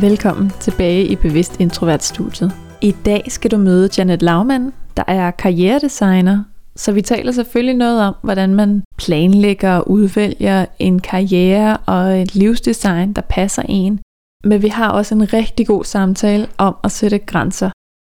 [0.00, 2.52] Velkommen tilbage i Bevidst Introvert Studiet.
[2.80, 6.44] I dag skal du møde Janet Laumann, der er karrieredesigner,
[6.76, 12.34] så vi taler selvfølgelig noget om, hvordan man planlægger og udvælger en karriere og et
[12.34, 14.00] livsdesign, der passer en.
[14.44, 17.70] Men vi har også en rigtig god samtale om at sætte grænser.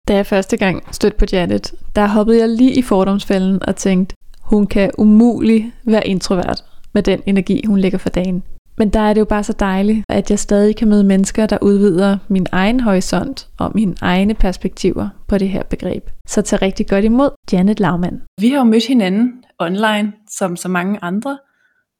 [0.08, 4.16] Da jeg første gang stødte på Janet, der hoppede jeg lige i fordomsfælden og tænkte,
[4.42, 6.64] hun kan umuligt være introvert
[6.94, 8.44] med den energi, hun lægger for dagen.
[8.78, 11.58] Men der er det jo bare så dejligt, at jeg stadig kan møde mennesker, der
[11.62, 16.10] udvider min egen horisont og mine egne perspektiver på det her begreb.
[16.28, 18.22] Så tag rigtig godt imod Janet Laumann.
[18.42, 21.38] Vi har jo mødt hinanden online, som så mange andre.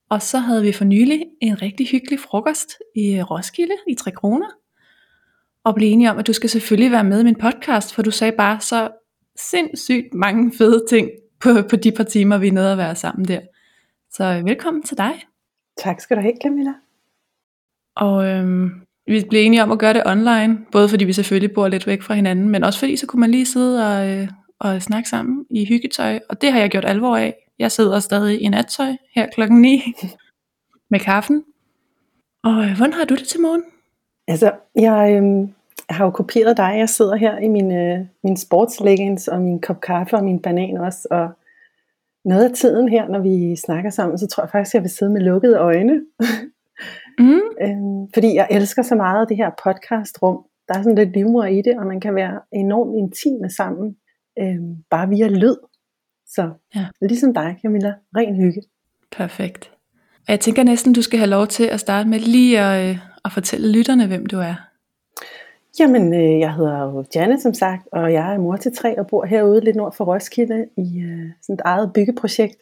[0.10, 4.12] Og så havde vi for nylig en rigtig hyggelig frokost i øh, Roskilde i 3
[4.12, 4.48] kroner.
[5.66, 8.12] Og blev enige om, at du skal selvfølgelig være med i min podcast, for du
[8.12, 8.90] sagde bare så
[9.40, 13.40] sindssygt mange fede ting på, på de par timer, vi nåede at være sammen der.
[14.12, 15.14] Så øh, velkommen til dig.
[15.78, 16.74] Tak skal du have, Camilla.
[17.96, 21.68] Og øhm, vi blev enige om at gøre det online, både fordi vi selvfølgelig bor
[21.68, 24.28] lidt væk fra hinanden, men også fordi så kunne man lige sidde og, øh,
[24.60, 27.36] og snakke sammen i hyggetøj, og det har jeg gjort alvor af.
[27.60, 29.94] Jeg sidder stadig i nattøj her klokken 9
[30.92, 31.44] med kaffen.
[32.44, 33.64] Og øh, hvordan har du det til morgen?
[34.28, 35.50] Altså, jeg øh,
[35.90, 36.76] har jo kopieret dig.
[36.78, 40.78] Jeg sidder her i min, øh, min sportsleggings og min kop kaffe og min banan
[40.78, 41.30] også, og
[42.26, 44.90] noget af tiden her, når vi snakker sammen, så tror jeg faktisk, at jeg vil
[44.90, 46.02] sidde med lukkede øjne.
[47.20, 47.42] mm.
[47.66, 50.46] øhm, fordi jeg elsker så meget det her podcastrum.
[50.68, 53.96] Der er sådan lidt livmor i det, og man kan være enormt intime sammen,
[54.40, 55.56] øhm, bare via lyd.
[56.28, 56.86] Så ja.
[57.02, 58.62] ligesom dig, Camilla, ren hygge.
[59.12, 59.72] Perfekt.
[60.18, 62.98] Og jeg tænker næsten, du skal have lov til at starte med lige at, øh,
[63.26, 64.56] at fortælle lytterne, hvem du er.
[65.80, 69.08] Jamen, øh, jeg hedder jo Janne, som sagt, og jeg er mor til tre og
[69.08, 72.58] bor herude lidt nord for Roskilde i øh, sådan et eget byggeprojekt.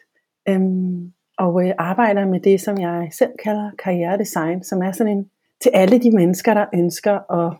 [0.48, 5.30] Øhm, og øh, arbejder med det, som jeg selv kalder karrieredesign, som er sådan en
[5.62, 7.56] til alle de mennesker, der ønsker at,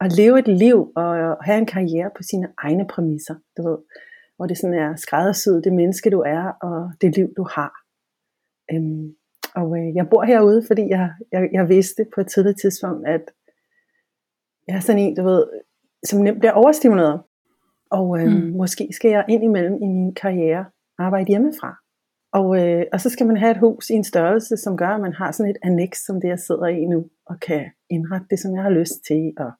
[0.00, 3.78] at leve et liv og have en karriere på sine egne præmisser, du ved.
[4.36, 7.72] Hvor det sådan er skræddersyet det menneske, du er, og det liv, du har.
[8.72, 9.14] Øhm,
[9.54, 13.22] og øh, jeg bor herude, fordi jeg, jeg, jeg vidste på et tidligt tidspunkt, at
[14.70, 15.46] jeg er sådan en, du ved,
[16.04, 17.20] som nemt bliver overstimuleret.
[17.90, 18.56] Og øh, mm.
[18.56, 20.64] måske skal jeg ind imellem i min karriere
[20.98, 21.76] arbejde hjemmefra.
[22.32, 25.00] Og, øh, og så skal man have et hus i en størrelse, som gør, at
[25.00, 28.38] man har sådan et annex, som det jeg sidder i nu, og kan indrette det,
[28.38, 29.50] som jeg har lyst til, og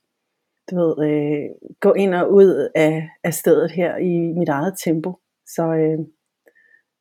[0.70, 1.48] du ved, øh,
[1.80, 5.10] gå ind og ud af, af stedet her i mit eget tempo.
[5.46, 5.98] Så, øh,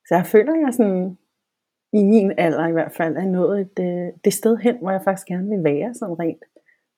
[0.07, 1.17] så jeg føler, at jeg sådan,
[1.93, 5.01] i min alder i hvert fald, er nået et, øh, det sted hen, hvor jeg
[5.03, 6.43] faktisk gerne vil være, sådan rent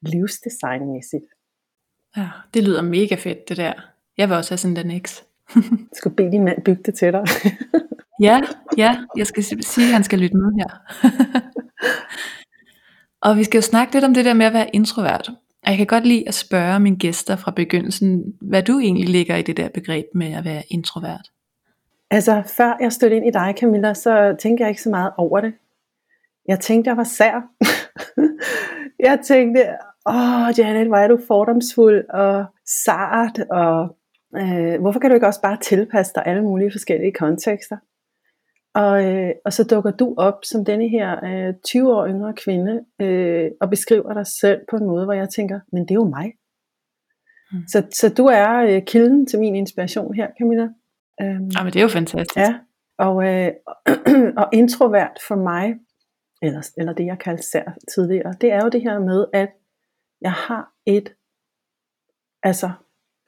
[0.02, 1.26] livsdesignmæssigt.
[2.18, 3.74] Ja, det lyder mega fedt det der.
[4.18, 5.22] Jeg vil også have sådan en X.
[5.56, 5.64] jeg
[5.94, 7.24] skal bede din mand bygge det til dig.
[8.28, 8.42] ja,
[8.78, 10.82] ja, jeg skal sige, at han skal lytte med her.
[13.28, 15.30] og vi skal jo snakke lidt om det der med at være introvert.
[15.64, 19.36] Og jeg kan godt lide at spørge mine gæster fra begyndelsen, hvad du egentlig ligger
[19.36, 21.32] i det der begreb med at være introvert.
[22.12, 25.42] Altså, før jeg stødte ind i dig, Camilla, så tænkte jeg ikke så meget over
[25.42, 25.54] det.
[26.48, 27.42] Jeg tænkte, jeg var sær.
[29.08, 29.66] jeg tænkte,
[30.06, 32.46] åh oh, Janet, hvor er du fordomsfuld og
[32.86, 33.98] sart, og
[34.38, 37.78] øh, hvorfor kan du ikke også bare tilpasse dig alle mulige forskellige kontekster?
[38.74, 42.86] Og, øh, og så dukker du op som denne her øh, 20 år yngre kvinde,
[43.02, 46.10] øh, og beskriver dig selv på en måde, hvor jeg tænker, men det er jo
[46.10, 46.32] mig.
[47.52, 47.68] Mm.
[47.68, 50.68] Så, så du er øh, kilden til min inspiration her, Camilla.
[51.22, 52.38] Øhm, ja, men det er jo fantastisk.
[52.38, 52.56] Ja,
[52.98, 53.52] og, øh,
[54.42, 55.76] og introvert for mig,
[56.42, 59.50] eller, eller det jeg kaldte sær tidligere, det er jo det her med, at
[60.22, 61.14] jeg har et,
[62.44, 62.72] altså,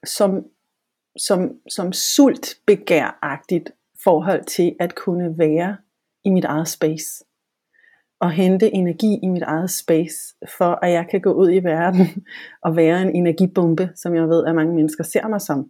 [0.05, 0.45] som,
[1.17, 3.71] som, som sult begæragtigt
[4.03, 5.77] forhold til at kunne være
[6.25, 7.25] i mit eget space.
[8.19, 12.07] Og hente energi i mit eget space, for at jeg kan gå ud i verden
[12.65, 15.69] og være en energibombe, som jeg ved, at mange mennesker ser mig som.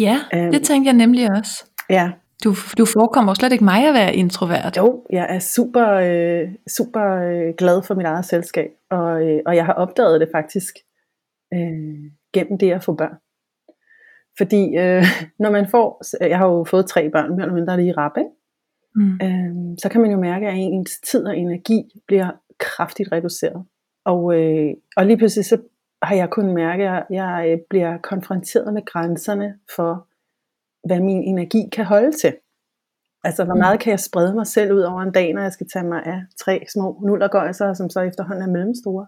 [0.00, 1.64] Ja, um, det tænker jeg nemlig også.
[1.90, 2.12] Ja.
[2.44, 4.76] Du, du forekommer slet ikke mig at være introvert.
[4.76, 9.56] Jo, jeg er super, øh, super øh, glad for mit eget selskab, og, øh, og
[9.56, 10.74] jeg har opdaget det faktisk
[11.54, 13.16] øh, gennem det at få børn.
[14.38, 15.04] Fordi øh,
[15.42, 18.30] når man får, jeg har jo fået tre børn, mere eller mindre lige rap, ikke?
[18.94, 19.18] Mm.
[19.22, 23.64] Øh, så kan man jo mærke, at ens tid og energi bliver kraftigt reduceret.
[24.04, 25.58] Og, øh, og lige pludselig så
[26.02, 30.07] har jeg kunnet mærke, at jeg øh, bliver konfronteret med grænserne for,
[30.84, 32.36] hvad min energi kan holde til.
[33.24, 33.58] Altså, hvor mm.
[33.58, 36.02] meget kan jeg sprede mig selv ud over en dag, når jeg skal tage mig
[36.06, 39.06] af tre små nullergøjser, som så efterhånden er mellemstore.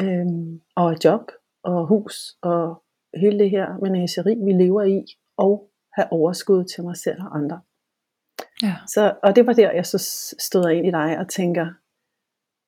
[0.00, 1.30] Øhm, og et job,
[1.64, 2.82] og hus, og
[3.16, 5.04] hele det her menageri, vi lever i,
[5.36, 7.60] og have overskud til mig selv og andre.
[8.62, 8.74] Ja.
[8.86, 9.98] Så, og det var der, jeg så
[10.38, 11.66] stod ind i dig og tænker,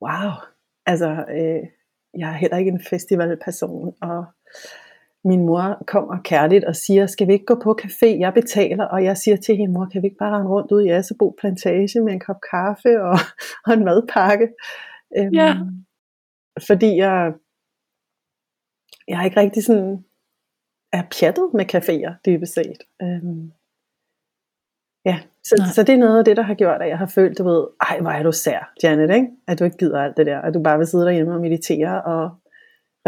[0.02, 0.30] wow,
[0.86, 1.68] altså, øh,
[2.18, 4.24] jeg er heller ikke en festivalperson, og
[5.24, 9.04] min mor kommer kærligt og siger, skal vi ikke gå på café, jeg betaler, og
[9.04, 12.00] jeg siger til hende, mor, kan vi ikke bare rende rundt ud i Asebo Plantage
[12.00, 13.18] med en kop kaffe og,
[13.66, 14.48] og en madpakke?
[15.18, 15.56] Øhm, ja.
[16.66, 17.32] Fordi jeg,
[19.08, 20.04] jeg er ikke rigtig sådan,
[20.92, 22.82] er pjattet med caféer, dybest set.
[23.02, 23.52] Øhm,
[25.04, 27.38] ja, så, så det er noget af det, der har gjort, at jeg har følt,
[27.38, 29.28] du ved, ej, hvor er du sær, Janet, ikke?
[29.46, 32.02] at du ikke gider alt det der, at du bare vil sidde derhjemme og meditere
[32.02, 32.30] og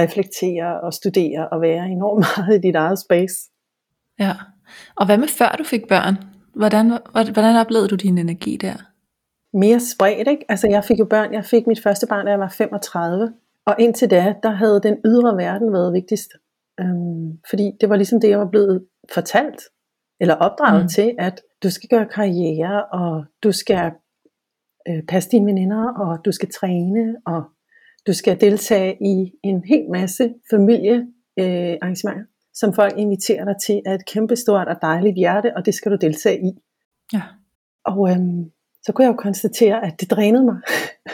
[0.00, 3.34] reflektere og studere og være enormt meget i dit eget space.
[4.18, 4.32] Ja,
[4.96, 6.16] og hvad med før du fik børn?
[6.54, 6.98] Hvordan,
[7.32, 8.74] hvordan oplevede du din energi der?
[9.54, 10.44] Mere spredt, ikke?
[10.48, 13.32] Altså jeg fik jo børn, jeg fik mit første barn, da jeg var 35,
[13.66, 16.30] og indtil da, der havde den ydre verden været vigtigst.
[16.80, 19.62] Øhm, fordi det var ligesom det, jeg var blevet fortalt,
[20.20, 20.88] eller opdraget mm.
[20.88, 23.92] til, at du skal gøre karriere, og du skal
[24.88, 27.44] øh, passe dine veninder, og du skal træne, og
[28.06, 33.94] du skal deltage i en hel masse familiearrangementer, øh, som folk inviterer dig til af
[33.94, 36.50] et kæmpestort og dejligt hjerte, og det skal du deltage i.
[37.12, 37.22] Ja.
[37.84, 38.50] Og øhm,
[38.82, 40.56] så kunne jeg jo konstatere, at det drænede mig.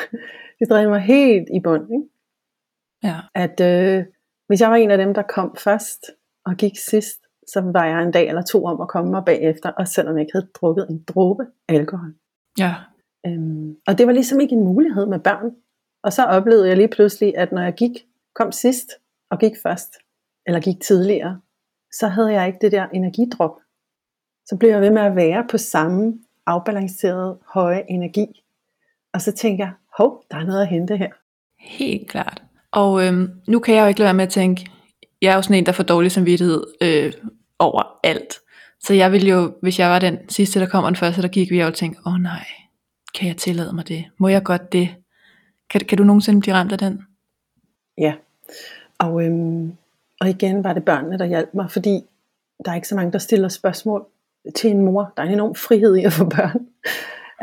[0.59, 1.83] det drænede mig helt i bund.
[1.93, 2.09] Ikke?
[3.03, 3.21] Ja.
[3.35, 4.05] At øh,
[4.47, 6.07] hvis jeg var en af dem, der kom først
[6.45, 9.71] og gik sidst, så var jeg en dag eller to om at komme mig bagefter,
[9.71, 12.15] og selvom jeg ikke havde drukket en dråbe alkohol.
[12.59, 12.75] Ja.
[13.27, 15.51] Øhm, og det var ligesom ikke en mulighed med børn.
[16.09, 17.91] Og så oplevede jeg lige pludselig, at når jeg gik,
[18.35, 18.91] kom sidst
[19.31, 19.95] og gik først,
[20.47, 21.41] eller gik tidligere,
[21.93, 23.57] så havde jeg ikke det der energidrop.
[24.47, 28.27] Så blev jeg ved med at være på samme afbalancerede, høje energi.
[29.13, 31.09] Og så tænker jeg, hov, der er noget at hente her.
[31.59, 32.43] Helt klart.
[32.71, 34.67] Og øhm, nu kan jeg jo ikke lade være med at tænke,
[35.23, 37.13] jeg er jo sådan en, der får dårlig samvittighed øh,
[37.59, 38.35] over alt.
[38.81, 41.29] Så jeg ville jo, hvis jeg var den sidste, der kom, og den første, der
[41.29, 42.47] gik, ville jeg jo tænke, åh oh, nej,
[43.15, 44.05] kan jeg tillade mig det?
[44.19, 44.89] Må jeg godt det?
[45.71, 47.03] Kan, kan du nogensinde blive ramt af den?
[47.99, 48.15] Ja,
[48.99, 49.73] og, øhm,
[50.21, 52.05] og igen var det børnene, der hjalp mig, fordi
[52.65, 54.07] der er ikke så mange, der stiller spørgsmål
[54.55, 55.13] til en mor.
[55.17, 56.67] Der er en enorm frihed i at få børn.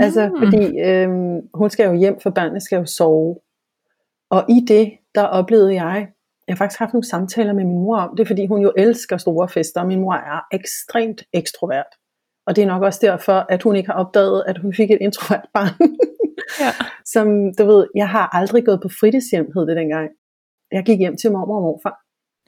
[0.03, 0.39] altså, mm.
[0.39, 3.39] fordi øhm, hun skal jo hjem, for børnene skal jo sove.
[4.29, 6.07] Og i det, der oplevede jeg,
[6.47, 9.17] jeg har faktisk haft nogle samtaler med min mor om det, fordi hun jo elsker
[9.17, 11.95] store fester, og min mor er ekstremt ekstrovert.
[12.47, 14.97] Og det er nok også derfor, at hun ikke har opdaget, at hun fik et
[15.01, 15.89] introvert barn.
[16.63, 16.71] ja.
[17.05, 17.27] Som,
[17.59, 20.09] du ved, jeg har aldrig gået på fritidshjem, hed det dengang.
[20.71, 21.97] Jeg gik hjem til mormor og morfar.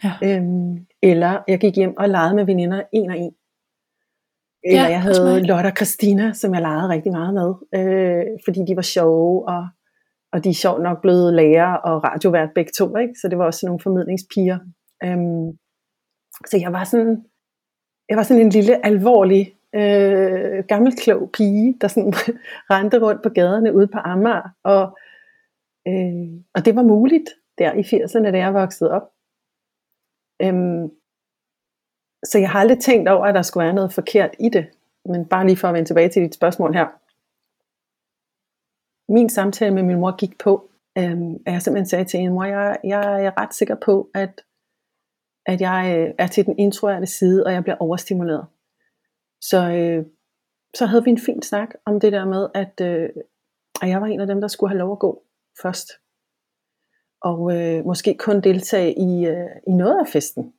[0.03, 0.13] Ja.
[0.23, 3.33] Øhm, eller jeg gik hjem og legede med veninder en og en.
[4.63, 8.59] Eller ja, jeg havde Lotte og Christina, som jeg legede rigtig meget med, øh, fordi
[8.67, 9.67] de var sjove, og,
[10.33, 13.13] og de er sjovt nok blevet lærer og radiovært begge to, ikke?
[13.21, 14.59] så det var også nogle formidlingspiger.
[15.03, 15.57] Øhm,
[16.49, 17.25] så jeg var sådan,
[18.09, 22.13] jeg var sådan en lille alvorlig øh, gammelklog pige, der sådan
[22.71, 24.97] rendte rundt på gaderne ude på Amager, og,
[25.87, 29.11] øh, og det var muligt der i 80'erne, da jeg voksede op.
[30.41, 30.91] Øhm,
[32.25, 34.65] så jeg har aldrig tænkt over, at der skulle være noget forkert i det,
[35.05, 36.87] men bare lige for at vende tilbage til dit spørgsmål her.
[39.11, 42.43] Min samtale med min mor gik på, øhm, at jeg simpelthen sagde til hende, mor,
[42.43, 44.41] jeg, jeg er ret sikker på, at,
[45.45, 48.45] at jeg øh, er til den introverte side, og jeg bliver overstimuleret.
[49.41, 50.05] Så, øh,
[50.75, 53.09] så havde vi en fin snak om det der med, at, øh,
[53.81, 55.23] at jeg var en af dem, der skulle have lov at gå
[55.61, 55.87] først.
[57.21, 60.53] Og øh, måske kun deltage i, øh, i noget af festen.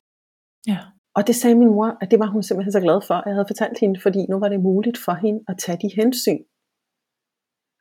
[0.66, 0.78] Ja.
[1.14, 3.35] Og det sagde min mor, at det var hun simpelthen så glad for, at jeg
[3.35, 6.42] havde fortalt hende, fordi nu var det muligt for hende at tage de hensyn,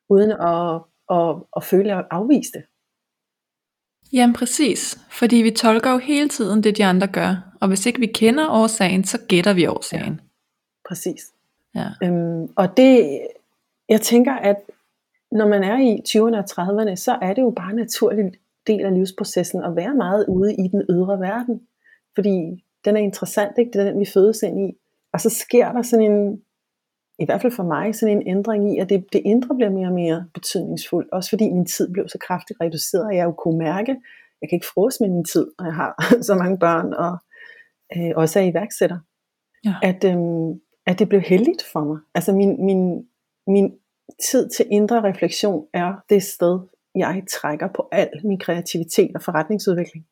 [0.09, 0.81] uden at,
[1.17, 2.63] at, at føle at afvise det.
[4.13, 7.99] Jamen præcis, fordi vi tolker jo hele tiden det, de andre gør, og hvis ikke
[7.99, 10.13] vi kender årsagen, så gætter vi årsagen.
[10.13, 10.26] Ja.
[10.87, 11.21] Præcis.
[11.75, 11.87] Ja.
[12.03, 13.21] Øhm, og det,
[13.89, 14.55] jeg tænker, at
[15.31, 18.31] når man er i 20'erne og 30'erne, så er det jo bare en naturlig
[18.67, 21.61] del af livsprocessen at være meget ude i den ydre verden.
[22.15, 23.71] Fordi den er interessant, ikke?
[23.71, 24.77] det er den, vi fødes ind i.
[25.13, 26.41] Og så sker der sådan en,
[27.19, 29.87] i hvert fald for mig, sådan en ændring i, at det, det indre bliver mere
[29.87, 31.11] og mere betydningsfuldt.
[31.11, 33.95] Også fordi min tid blev så kraftigt reduceret, og jeg jo kunne mærke,
[34.41, 37.17] jeg kan ikke frose med min tid, når jeg har så mange børn, og
[37.97, 38.99] øh, også er iværksætter.
[39.65, 39.75] Ja.
[39.83, 41.99] At, øhm, at det blev heldigt for mig.
[42.15, 43.07] Altså min, min,
[43.47, 43.73] min
[44.31, 46.59] tid til indre refleksion er det sted
[46.95, 50.05] jeg trækker på al min kreativitet og forretningsudvikling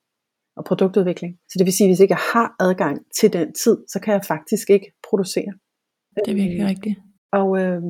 [0.58, 1.40] og produktudvikling.
[1.50, 4.14] Så det vil sige, at hvis ikke jeg har adgang til den tid, så kan
[4.14, 5.54] jeg faktisk ikke producere.
[6.16, 7.00] Det er virkelig rigtigt.
[7.32, 7.82] Og øh,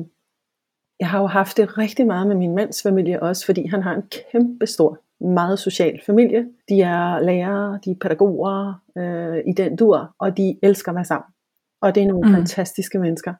[1.00, 3.94] jeg har jo haft det rigtig meget med min mands familie også, fordi han har
[3.94, 4.02] en
[4.32, 6.48] kæmpe stor, meget social familie.
[6.68, 11.04] De er lærere, de er pædagoger øh, i den dur, og de elsker at være
[11.04, 11.35] sammen.
[11.82, 12.34] Og det er nogle mm.
[12.34, 13.34] fantastiske mennesker.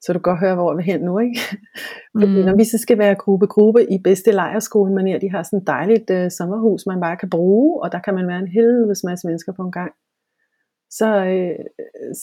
[0.00, 1.40] Så du kan godt høre, hvor vi hen nu, ikke?
[2.20, 2.46] Fordi mm.
[2.46, 6.30] når vi så skal være gruppe-gruppe i bedste lejerskole de har sådan et dejligt øh,
[6.30, 9.62] sommerhus, man bare kan bruge, og der kan man være en helvedes masse mennesker på
[9.62, 9.92] en gang.
[10.90, 11.64] Så, øh,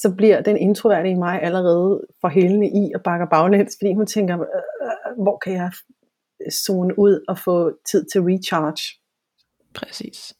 [0.01, 4.05] så bliver den introverte i mig allerede for helende i og bakker baglæns, fordi hun
[4.05, 4.47] tænker, øh,
[4.81, 5.71] øh, hvor kan jeg
[6.51, 9.01] zone ud og få tid til recharge?
[9.75, 10.33] Præcis.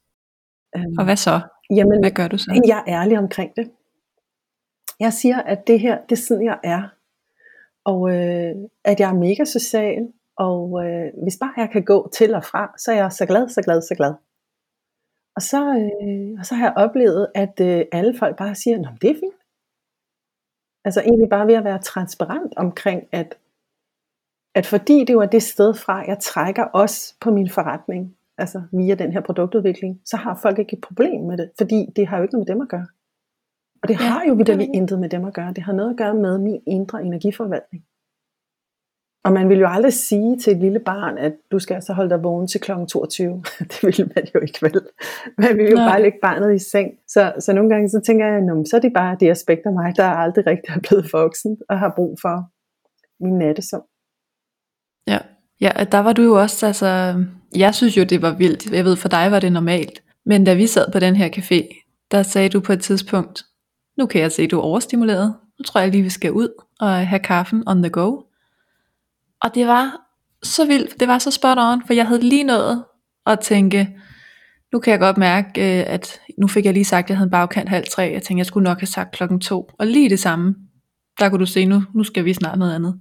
[0.76, 1.40] Um, og hvad så?
[1.70, 2.62] Jamen, hvad gør du så?
[2.68, 3.72] Jeg er ærlig omkring det.
[5.00, 6.96] Jeg siger, at det her, det er sådan, jeg er
[7.86, 12.36] og øh, at jeg er mega social, og øh, hvis bare jeg kan gå til
[12.36, 14.14] og fra, så er jeg så glad, så glad, så glad.
[15.36, 18.90] Og så, øh, og så har jeg oplevet, at øh, alle folk bare siger, Nå,
[19.02, 19.42] det er fint.
[20.86, 23.38] Altså egentlig bare ved at være transparent omkring, at,
[24.56, 28.96] at fordi det var det sted fra, jeg trækker også på min forretning, altså via
[28.96, 32.24] den her produktudvikling, så har folk ikke et problem med det, fordi det har jo
[32.24, 32.88] ikke noget med dem at gøre.
[33.86, 35.54] Og det ja, har jo vidderligt intet med dem at gøre.
[35.54, 37.84] Det har noget at gøre med min indre energiforvaltning.
[39.26, 42.10] Og man vil jo aldrig sige til et lille barn, at du skal altså holde
[42.10, 42.72] dig vågen til kl.
[42.90, 43.44] 22.
[43.72, 44.82] det vil man jo ikke vel.
[45.38, 45.90] Man vil jo Nej.
[45.90, 46.92] bare lægge barnet i seng.
[47.08, 49.74] Så, så nogle gange så tænker jeg, at så er det bare det aspekt af
[49.74, 52.50] mig, der aldrig rigtig er blevet voksen og har brug for
[53.24, 53.84] min nattesøvn.
[55.08, 55.20] Ja.
[55.62, 57.24] ja, der var du jo også, altså,
[57.56, 58.72] jeg synes jo det var vildt.
[58.72, 60.04] Jeg ved, for dig var det normalt.
[60.26, 61.60] Men da vi sad på den her café,
[62.12, 63.44] der sagde du på et tidspunkt,
[63.98, 65.36] nu kan jeg se, at du er overstimuleret.
[65.60, 66.50] Nu tror jeg lige, vi skal ud
[66.80, 68.22] og have kaffen on the go.
[69.42, 70.02] Og det var
[70.44, 72.84] så vildt, det var så spot on, for jeg havde lige nået
[73.26, 73.98] at tænke,
[74.74, 77.28] nu kan jeg godt mærke, øh, at nu fik jeg lige sagt, at jeg havde
[77.28, 78.04] en bagkant halv tre.
[78.04, 79.70] Jeg tænkte, jeg skulle nok have sagt klokken to.
[79.80, 80.56] Og lige det samme,
[81.20, 83.00] der kunne du se, nu, nu skal vi snart noget andet.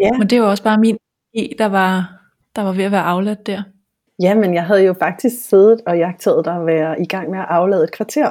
[0.00, 0.10] Ja.
[0.18, 0.96] Men det var også bare min
[1.34, 2.20] i, der var,
[2.56, 3.62] der var ved at være afladt der.
[4.22, 7.38] Ja, men jeg havde jo faktisk siddet og jagtet dig at være i gang med
[7.38, 8.30] at aflade et kvarter.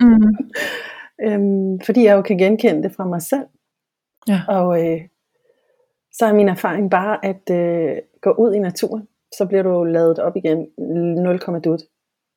[0.00, 0.36] Mm.
[1.26, 3.46] øhm, fordi jeg jo kan genkende det fra mig selv.
[4.28, 4.40] Ja.
[4.48, 5.00] Og øh,
[6.12, 10.18] så er min erfaring bare at øh, gå ud i naturen, så bliver du lavet
[10.18, 11.80] op igen 0, dut.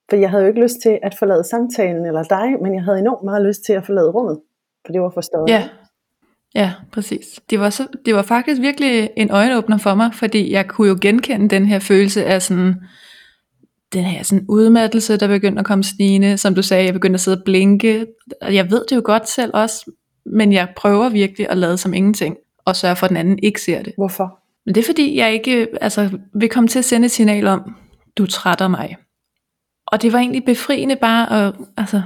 [0.10, 3.00] For jeg havde jo ikke lyst til at forlade samtalen eller dig, men jeg havde
[3.00, 4.40] enormt meget lyst til at forlade rummet,
[4.86, 5.50] for det var for stort.
[5.50, 5.70] Ja.
[6.56, 7.40] Ja, præcis.
[7.50, 10.98] Det var, så, det var faktisk virkelig en øjenåbner for mig, fordi jeg kunne jo
[11.02, 12.76] genkende den her følelse af sådan,
[13.94, 16.38] den her sådan udmattelse, der begyndte at komme snigende.
[16.38, 18.06] Som du sagde, jeg begyndte at sidde og blinke.
[18.42, 19.92] Jeg ved det jo godt selv også,
[20.26, 22.36] men jeg prøver virkelig at lade som ingenting,
[22.66, 23.94] og sørge for, at den anden ikke ser det.
[23.98, 24.40] Hvorfor?
[24.66, 27.76] Men det er fordi, jeg ikke altså, vil komme til at sende et signal om,
[28.18, 28.96] du trætter mig.
[29.88, 32.02] Og det var egentlig befriende bare, at, altså,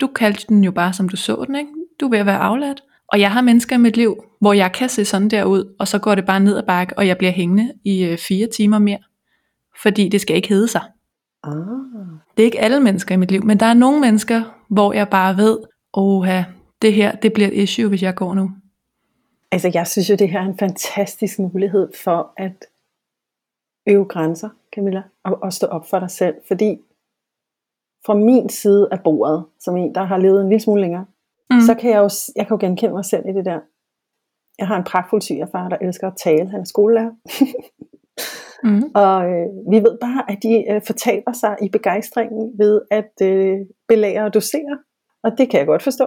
[0.00, 1.70] du kaldte den jo bare, som du så den, ikke?
[2.00, 2.82] Du er ved at være afladt.
[3.12, 5.88] Og jeg har mennesker i mit liv, hvor jeg kan se sådan der ud, og
[5.88, 8.78] så går det bare ned ad bakke, og jeg bliver hængende i øh, fire timer
[8.78, 8.98] mere.
[9.82, 10.82] Fordi det skal ikke hedde sig.
[11.42, 11.52] Ah.
[12.36, 15.08] Det er ikke alle mennesker i mit liv, men der er nogle mennesker, hvor jeg
[15.08, 15.58] bare ved,
[15.92, 16.42] oha,
[16.82, 18.50] det her, det bliver et issue, hvis jeg går nu.
[19.52, 22.64] Altså jeg synes jo, det her er en fantastisk mulighed for at
[23.88, 26.78] øve grænser, Camilla, og, og stå op for dig selv, fordi
[28.06, 31.06] fra min side af bordet, som en, der har levet en lille smule længere,
[31.50, 31.60] mm.
[31.60, 33.60] så kan jeg jo, jeg kan jo genkende mig selv i det der.
[34.58, 36.50] Jeg har en pragtfuld svigerfar, der elsker at tale.
[36.50, 37.10] Han er skolelærer.
[38.64, 38.82] Mm.
[38.94, 43.56] Og øh, vi ved bare, at de øh, fortaber sig i begejstringen ved at øh,
[43.88, 44.78] belære og dosere.
[45.24, 46.06] Og det kan jeg godt forstå.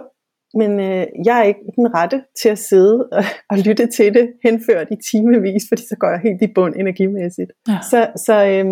[0.54, 4.32] Men øh, jeg er ikke den rette til at sidde og, og lytte til det
[4.44, 7.50] henført i timevis, fordi så går jeg helt i bund energimæssigt.
[7.68, 7.78] Ja.
[7.90, 8.66] Så, så, øh,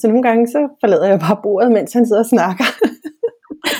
[0.00, 2.64] så nogle gange så forlader jeg bare bordet, mens han sidder og snakker.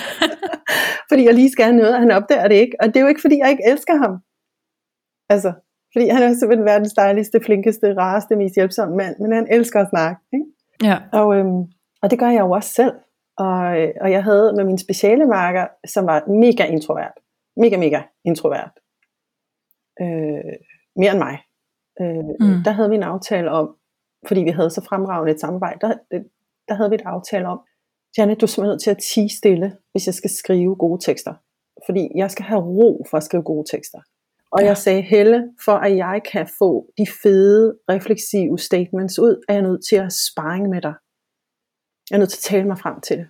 [1.08, 2.76] fordi jeg lige skal have noget, og han opdager det ikke.
[2.80, 4.14] Og det er jo ikke, fordi jeg ikke elsker ham.
[5.34, 5.52] Altså,
[5.92, 9.88] fordi han er simpelthen verdens dejligste, flinkeste, rareste, mest hjælpsomme mand, men han elsker at
[9.90, 10.20] snakke.
[10.32, 10.46] Ikke?
[10.84, 10.98] Ja.
[11.12, 11.62] Og, øhm,
[12.02, 12.92] og det gør jeg jo også selv.
[13.38, 13.58] Og,
[14.00, 17.12] og jeg havde med min speciale marker, som var mega introvert.
[17.56, 18.70] Mega, mega introvert.
[20.00, 20.54] Øh,
[20.96, 21.38] mere end mig.
[22.00, 22.62] Øh, mm.
[22.64, 23.76] Der havde vi en aftale om,
[24.28, 25.94] fordi vi havde så fremragende et samarbejde, der,
[26.68, 27.60] der havde vi et aftale om,
[28.18, 31.34] Janet, du er simpelthen nødt til at tige stille, hvis jeg skal skrive gode tekster.
[31.86, 34.00] Fordi jeg skal have ro for at skrive gode tekster.
[34.52, 39.52] Og jeg sagde, Helle, for at jeg kan få de fede, refleksive statements ud, er
[39.52, 40.94] jeg nødt til at sparring med dig.
[42.10, 43.28] Jeg er nødt til at tale mig frem til det.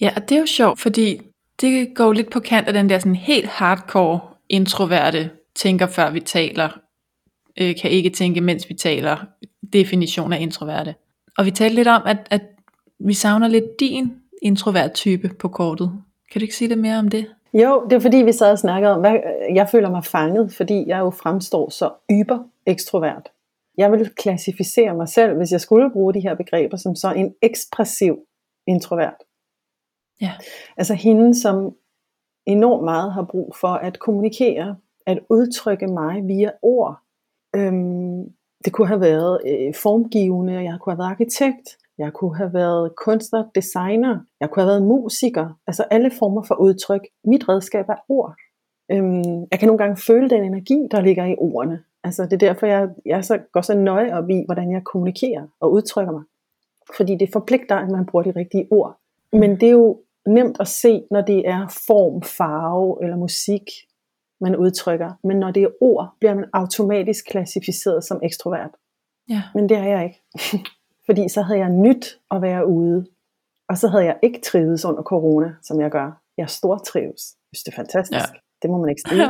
[0.00, 1.20] Ja, og det er jo sjovt, fordi
[1.60, 6.20] det går lidt på kant af den der sådan helt hardcore, introverte, tænker før vi
[6.20, 6.80] taler,
[7.60, 9.16] øh, kan ikke tænke mens vi taler,
[9.72, 10.94] definition af introverte.
[11.38, 12.42] Og vi talte lidt om, at, at
[12.98, 15.92] vi savner lidt din introvert type på kortet.
[16.32, 17.26] Kan du ikke sige lidt mere om det?
[17.52, 19.16] Jo, det er fordi, vi sad og snakkede om, hvad,
[19.54, 23.28] jeg føler mig fanget, fordi jeg jo fremstår så yber ekstrovert.
[23.78, 27.34] Jeg vil klassificere mig selv, hvis jeg skulle bruge de her begreber, som så en
[27.42, 28.18] ekspressiv
[28.66, 29.24] introvert.
[30.20, 30.32] Ja.
[30.76, 31.76] Altså hende, som
[32.46, 34.76] enormt meget har brug for at kommunikere,
[35.06, 37.00] at udtrykke mig via ord.
[37.56, 38.24] Øhm,
[38.64, 42.96] det kunne have været øh, formgivende, jeg kunne have været arkitekt, jeg kunne have været
[42.96, 47.00] kunstner, designer, jeg kunne have været musiker, altså alle former for udtryk.
[47.24, 48.34] Mit redskab er ord.
[48.92, 51.82] Øhm, jeg kan nogle gange føle den energi, der ligger i ordene.
[52.04, 55.46] Altså det er derfor, jeg, jeg så, går så nøje op i, hvordan jeg kommunikerer
[55.60, 56.22] og udtrykker mig.
[56.96, 58.98] Fordi det forpligter, at man bruger de rigtige ord.
[59.32, 63.62] Men det er jo nemt at se, når det er form, farve eller musik,
[64.40, 65.10] man udtrykker.
[65.24, 68.70] Men når det er ord, bliver man automatisk klassificeret som ekstrovert.
[69.28, 69.42] Ja.
[69.54, 70.20] Men det er jeg ikke.
[71.10, 73.06] Fordi så havde jeg nyt at være ude.
[73.68, 76.22] Og så havde jeg ikke trivet under corona, som jeg gør.
[76.36, 77.22] Jeg stortrives.
[77.50, 78.32] Jeg synes, det er fantastisk.
[78.34, 78.40] Ja.
[78.62, 79.22] Det må man ikke sige.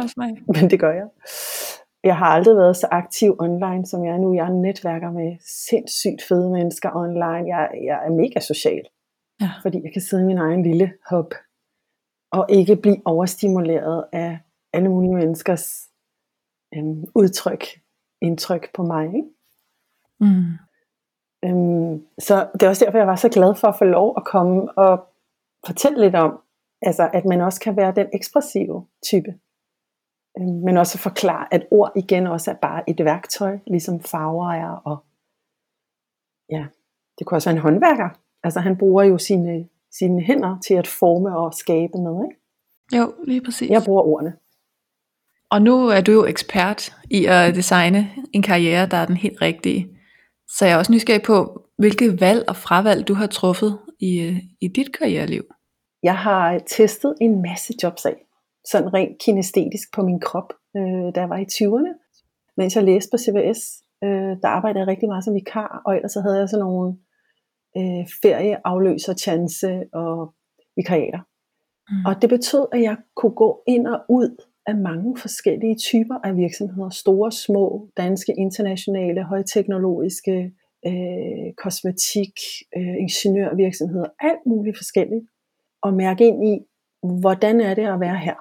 [0.47, 1.09] Men det gør jeg.
[2.05, 4.35] Jeg har aldrig været så aktiv online, som jeg er nu.
[4.35, 5.37] Jeg netværker med
[5.69, 7.57] sindssygt fede mennesker online.
[7.57, 8.85] Jeg, jeg er mega social.
[9.41, 9.51] Ja.
[9.63, 11.35] Fordi jeg kan sidde i min egen lille hop.
[12.33, 14.39] Og ikke blive overstimuleret af
[14.73, 15.89] alle mulige menneskers
[16.75, 17.65] øhm, udtryk,
[18.23, 19.07] indtryk på mig.
[19.07, 19.29] Ikke?
[20.21, 20.70] Mm.
[21.45, 24.25] Øhm, så det er også derfor, jeg var så glad for at få lov at
[24.25, 25.09] komme og
[25.67, 26.41] fortælle lidt om,
[26.83, 29.35] altså, at man også kan være den ekspressive type.
[30.39, 34.71] Øhm, men også forklare, at ord igen også er bare et værktøj, ligesom farver er.
[34.71, 35.05] Og
[36.51, 36.67] ja,
[37.19, 38.09] det kunne også være en håndværker.
[38.43, 42.25] Altså han bruger jo sine, sine hænder til at forme og skabe med.
[42.25, 42.41] Ikke?
[42.97, 43.71] Jo, lige præcis.
[43.71, 44.37] Jeg bruger ordene.
[45.51, 49.43] Og nu er du jo ekspert i at designe en karriere, der er den helt
[49.43, 50.00] rigtige.
[50.59, 54.69] Så jeg er også nysgerrig på, hvilke valg og fravalg du har truffet i, i
[54.69, 55.45] dit karriereliv.
[56.03, 58.17] Jeg har testet en masse jobs af,
[58.71, 61.93] sådan rent kinestetisk på min krop, øh, da jeg var i 20'erne.
[62.57, 63.61] Mens jeg læste på CBS,
[64.05, 66.97] øh, der arbejdede jeg rigtig meget som vikar, og ellers så havde jeg sådan nogle
[67.79, 70.35] øh, ferieafløser, chance og
[70.77, 71.21] vikariater.
[71.91, 72.05] Mm.
[72.07, 74.37] Og det betød, at jeg kunne gå ind og ud
[74.67, 76.91] af mange forskellige typer af virksomheder.
[76.91, 80.53] Store, små, danske, internationale, højteknologiske,
[80.87, 82.35] øh, kosmetik,
[82.77, 85.27] øh, ingeniørvirksomheder, alt muligt forskelligt.
[85.83, 86.59] Og mærke ind i,
[87.21, 88.35] hvordan er det at være her?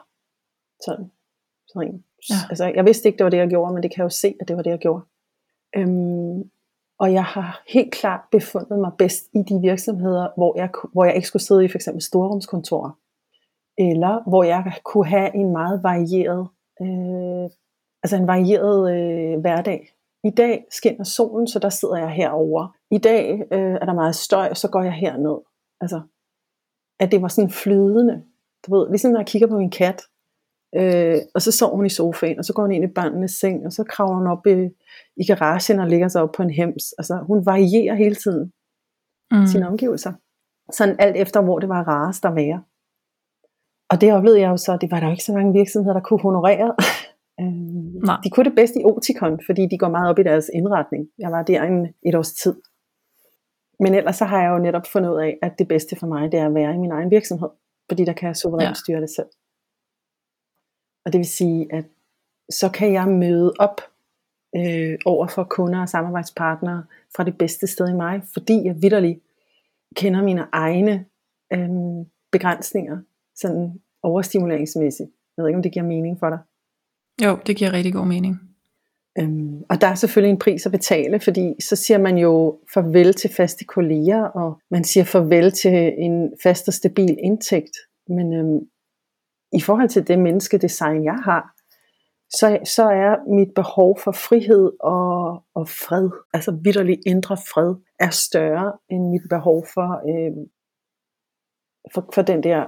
[0.86, 1.12] Sådan.
[1.68, 2.04] sådan.
[2.30, 2.36] Ja.
[2.50, 4.36] Altså, jeg vidste ikke, det var det, jeg gjorde, men det kan jeg jo se,
[4.42, 5.04] at det var det, jeg gjorde.
[5.76, 6.52] Øhm,
[7.00, 11.16] og jeg har helt klart befundet mig bedst i de virksomheder, hvor jeg, hvor jeg
[11.16, 12.99] ikke skulle sidde i for eksempel storrumskontorer
[13.80, 16.48] eller hvor jeg kunne have en meget varieret,
[16.82, 17.50] øh,
[18.04, 19.94] altså en varieret øh, hverdag.
[20.24, 22.76] I dag skinner solen, så der sidder jeg herover.
[22.92, 25.38] I dag øh, er der meget støj, så går jeg herned.
[25.82, 26.02] Altså,
[27.00, 28.24] at det var sådan flydende.
[28.68, 30.02] Du ved, ligesom når jeg kigger på min kat,
[30.76, 33.66] øh, og så sover hun i sofaen, og så går hun ind i barnenes seng,
[33.66, 34.70] og så kravler hun op i,
[35.18, 36.94] i garagen og ligger sig op på en hems.
[36.98, 38.52] Altså, hun varierer hele tiden
[39.32, 39.48] mm.
[39.48, 40.14] sine omgivelser.
[40.74, 42.64] Sådan alt efter, hvor det var rarest at være.
[43.92, 46.02] Og det oplevede jeg jo så, det var der jo ikke så mange virksomheder, der
[46.02, 46.76] kunne honorere.
[47.42, 48.18] Øhm, Nej.
[48.24, 51.10] De kunne det bedst i Oticon, fordi de går meget op i deres indretning.
[51.18, 52.56] Jeg var der en, et års tid.
[53.80, 56.32] Men ellers så har jeg jo netop fundet ud af, at det bedste for mig,
[56.32, 57.50] det er at være i min egen virksomhed.
[57.90, 58.74] Fordi der kan jeg suverænt ja.
[58.74, 59.28] styre det selv.
[61.06, 61.86] Og det vil sige, at
[62.50, 63.82] så kan jeg møde op
[64.56, 66.84] øh, over for kunder og samarbejdspartnere
[67.16, 69.20] fra det bedste sted i mig, fordi jeg vidderligt
[69.96, 71.06] kender mine egne
[71.54, 71.70] øh,
[72.32, 72.98] begrænsninger
[73.42, 75.10] sådan overstimuleringsmæssigt.
[75.38, 76.40] Jeg ved ikke, om det giver mening for dig.
[77.26, 78.40] Jo, det giver rigtig god mening.
[79.20, 83.14] Øhm, og der er selvfølgelig en pris at betale, fordi så siger man jo farvel
[83.14, 87.78] til faste kolleger, og man siger farvel til en fast og stabil indtægt.
[88.08, 88.60] Men øhm,
[89.54, 91.54] i forhold til det menneskedesign, jeg har,
[92.30, 98.10] så, så er mit behov for frihed og, og fred, altså vidderlig indre fred, er
[98.10, 100.48] større end mit behov for, øh,
[101.94, 102.66] for, for den der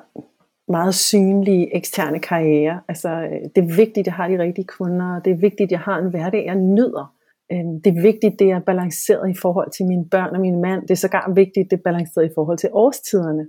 [0.71, 2.81] meget synlige eksterne karriere.
[2.87, 5.19] Altså, øh, det er vigtigt, at jeg har de rigtige kunder.
[5.19, 7.15] Det er vigtigt, at jeg har en hverdag, jeg nyder.
[7.51, 10.81] Øhm, det er vigtigt, det er balanceret i forhold til mine børn og min mand.
[10.81, 13.47] Det er sågar vigtigt, det er balanceret i forhold til årstiderne.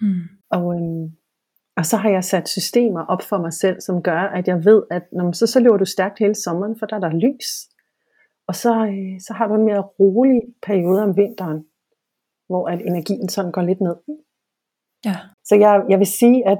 [0.00, 0.22] Mm.
[0.50, 1.04] Og, øhm,
[1.76, 4.82] og så har jeg sat systemer op for mig selv, som gør, at jeg ved,
[4.90, 7.48] at når, så, så løber du stærkt hele sommeren, for der er der lys.
[8.48, 11.64] Og så, øh, så har du en mere rolig periode om vinteren,
[12.46, 13.96] hvor at energien sådan går lidt ned.
[15.04, 15.16] Ja.
[15.44, 16.58] Så jeg, jeg vil sige, at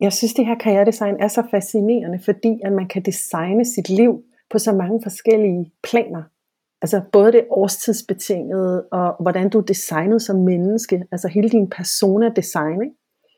[0.00, 4.22] jeg synes, det her karrieredesign er så fascinerende, fordi at man kan designe sit liv
[4.50, 6.22] på så mange forskellige planer.
[6.82, 12.28] Altså både det årstidsbetingede, og hvordan du er designet som menneske, altså hele din persona
[12.28, 12.96] design, ikke?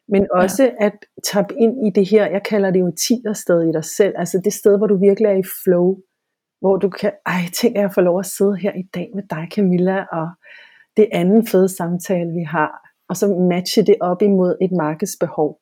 [0.09, 0.87] men også ja.
[0.87, 0.93] at
[1.25, 2.93] tabe ind i det her, jeg kalder det jo
[3.35, 5.97] sted i dig selv, altså det sted, hvor du virkelig er i flow,
[6.61, 9.23] hvor du kan, ej, tænk at jeg får lov at sidde her i dag med
[9.31, 10.29] dig Camilla, og
[10.97, 15.61] det anden fede samtale vi har, og så matche det op imod et markedsbehov.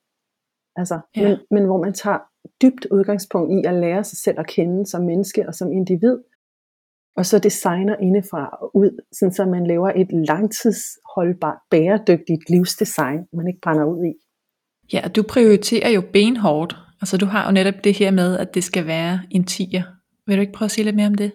[0.76, 1.28] Altså, ja.
[1.28, 2.18] men, men hvor man tager
[2.62, 6.18] dybt udgangspunkt i at lære sig selv at kende som menneske og som individ,
[7.16, 13.48] og så designer indefra og ud, sådan så man laver et langtidsholdbart, bæredygtigt livsdesign, man
[13.48, 14.14] ikke brænder ud i.
[14.92, 16.76] Ja, du prioriterer jo benhårdt.
[17.00, 19.82] Altså du har jo netop det her med, at det skal være en tiger.
[20.26, 21.32] Vil du ikke prøve at sige lidt mere om det?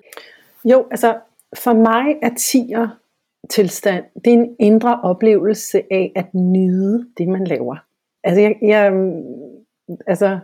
[0.65, 1.17] Jo, altså
[1.63, 2.87] for mig er tiger
[3.49, 7.75] tilstand, det er en indre oplevelse af at nyde det, man laver.
[8.23, 9.11] Altså, jeg, jeg,
[10.07, 10.39] altså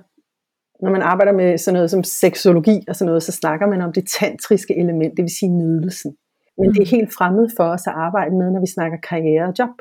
[0.81, 3.93] når man arbejder med sådan noget som seksologi og sådan noget, så snakker man om
[3.93, 6.17] det tantriske element, det vil sige nydelsen.
[6.57, 6.73] Men mm.
[6.73, 9.75] det er helt fremmed for os at arbejde med, når vi snakker karriere og job.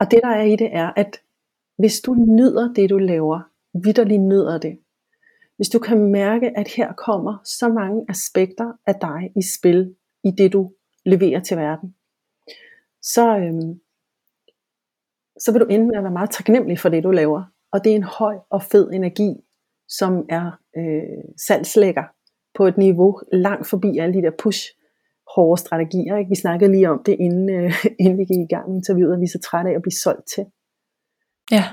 [0.00, 1.20] Og det der er i det er, at
[1.78, 3.40] hvis du nyder det, du laver,
[3.84, 4.78] vidderligt nyder det,
[5.56, 10.30] hvis du kan mærke, at her kommer så mange aspekter af dig i spil, i
[10.30, 10.72] det du
[11.06, 11.94] leverer til verden,
[13.02, 13.80] så, øhm,
[15.38, 17.42] så vil du ende med at være meget taknemmelig for det, du laver.
[17.72, 19.34] Og det er en høj og fed energi,
[19.88, 22.04] som er øh, salgslægger
[22.54, 24.62] på et niveau langt forbi alle de der push
[25.34, 26.16] hårde strategier.
[26.16, 26.28] Ikke?
[26.28, 29.20] Vi snakkede lige om det, inden, øh, inden vi gik i gang med interviewet, at
[29.20, 30.44] vi er så trætte af at blive solgt til.
[31.50, 31.64] Ja.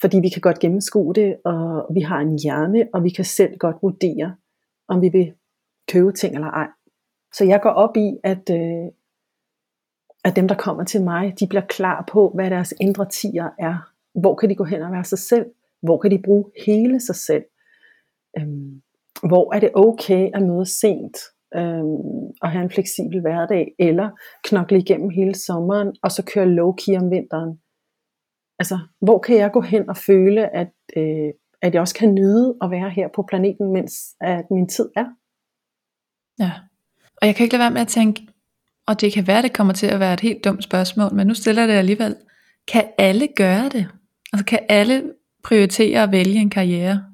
[0.00, 3.58] Fordi vi kan godt gennemskue det, og vi har en hjerne, og vi kan selv
[3.58, 4.36] godt vurdere,
[4.88, 5.32] om vi vil
[5.88, 6.68] købe ting eller ej.
[7.32, 8.86] Så jeg går op i, at, øh,
[10.24, 13.92] at dem, der kommer til mig, de bliver klar på, hvad deres indre tiger er.
[14.20, 15.46] Hvor kan de gå hen og være sig selv?
[15.82, 17.44] Hvor kan de bruge hele sig selv?
[18.38, 18.82] Øhm,
[19.28, 21.16] hvor er det okay at møde sent?
[21.54, 24.10] Øhm, og have en fleksibel hverdag, eller
[24.44, 27.60] knokle igennem hele sommeren, og så køre low-key om vinteren.
[28.58, 31.30] Altså, hvor kan jeg gå hen og føle, at, øh,
[31.62, 35.06] at jeg også kan nyde at være her på planeten, mens at min tid er?
[36.38, 36.52] Ja,
[37.22, 38.26] og jeg kan ikke lade være med at tænke,
[38.86, 41.34] og det kan være, det kommer til at være et helt dumt spørgsmål, men nu
[41.34, 42.16] stiller jeg det alligevel.
[42.68, 43.88] Kan alle gøre det?
[44.32, 45.12] Altså kan alle
[45.44, 47.04] prioritere at vælge en karriere,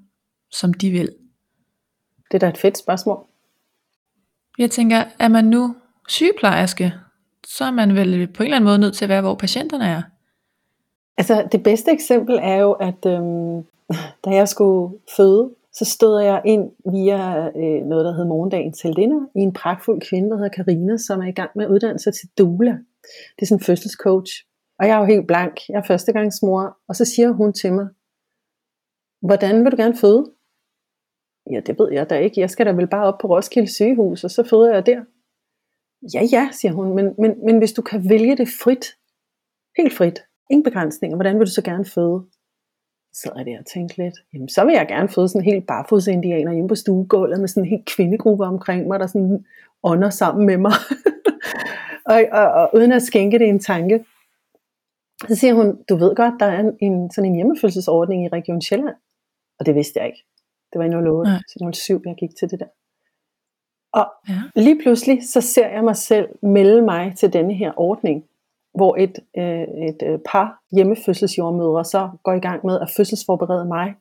[0.50, 1.10] som de vil?
[2.30, 3.26] Det er da et fedt spørgsmål.
[4.58, 5.76] Jeg tænker, er man nu
[6.08, 6.94] sygeplejerske,
[7.46, 9.86] så er man vel på en eller anden måde nødt til at være, hvor patienterne
[9.86, 10.02] er.
[11.16, 13.66] Altså det bedste eksempel er jo, at øhm,
[14.24, 19.20] da jeg skulle føde, så stod jeg ind via øh, noget, der hed Morgendagens Heldinder,
[19.36, 22.14] i en pragtfuld kvinde, der hedder Karina, som er i gang med at uddanne sig
[22.14, 22.74] til doula.
[23.34, 24.32] Det er sådan en fødselscoach.
[24.78, 25.54] Og jeg er jo helt blank.
[25.68, 26.78] Jeg er førstegangsmor.
[26.88, 27.88] Og så siger hun til mig,
[29.20, 30.24] hvordan vil du gerne føde?
[31.52, 32.40] Ja, det ved jeg da ikke.
[32.40, 35.00] Jeg skal da vel bare op på Roskilde sygehus, og så føder jeg der.
[36.14, 38.86] Ja, ja, siger hun, men, men, men hvis du kan vælge det frit,
[39.78, 40.18] helt frit,
[40.50, 42.18] ingen begrænsninger, hvordan vil du så gerne føde?
[43.22, 45.66] Så er det og tænkte lidt, jamen så vil jeg gerne føde sådan en helt
[45.66, 49.46] barfodsindianer hjemme på stuegulvet med sådan en helt kvindegruppe omkring mig, der sådan
[49.82, 50.72] ånder sammen med mig.
[52.12, 54.04] og, og, og, uden at skænke det en tanke.
[55.28, 58.62] Så siger hun, du ved godt, der er en, en sådan en hjemmefødselsordning i Region
[58.62, 58.96] Sjælland.
[59.58, 60.24] Og det vidste jeg ikke.
[60.72, 62.66] Det var i 08, så 07, jeg gik til det der.
[63.92, 64.60] Og ja.
[64.60, 68.24] lige pludselig, så ser jeg mig selv melde mig til denne her ordning,
[68.78, 73.94] hvor et, øh, et øh, par hjemmefødselsjordmødre så går i gang med at fødselsforberede mig,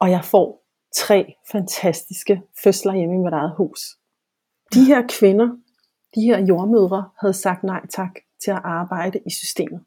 [0.00, 0.46] og jeg får
[0.96, 3.80] tre fantastiske fødsler hjemme i mit eget hus.
[4.74, 5.48] De her kvinder,
[6.14, 9.80] de her jordmødre, havde sagt nej tak til at arbejde i systemet.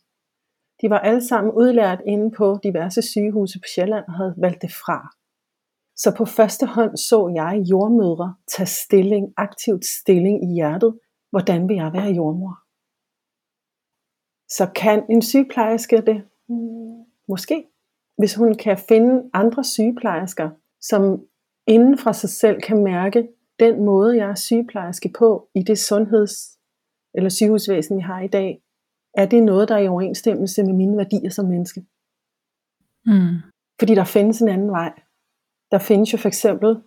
[0.81, 4.71] De var alle sammen udlært inde på diverse sygehuse på Sjælland og havde valgt det
[4.71, 4.97] fra.
[5.95, 10.99] Så på første hånd så jeg jordmødre tage stilling, aktivt stilling i hjertet.
[11.29, 12.64] Hvordan vil jeg være jordmor?
[14.49, 16.23] Så kan en sygeplejerske det?
[17.27, 17.65] Måske.
[18.17, 20.49] Hvis hun kan finde andre sygeplejersker,
[20.81, 21.25] som
[21.67, 23.27] inden fra sig selv kan mærke
[23.59, 26.59] den måde, jeg er sygeplejerske på i det sundheds-
[27.13, 28.61] eller sygehusvæsen, vi har i dag,
[29.13, 31.85] er det noget, der er i overensstemmelse med mine værdier som menneske.
[33.05, 33.35] Mm.
[33.79, 34.93] Fordi der findes en anden vej.
[35.71, 36.77] Der findes jo for eksempel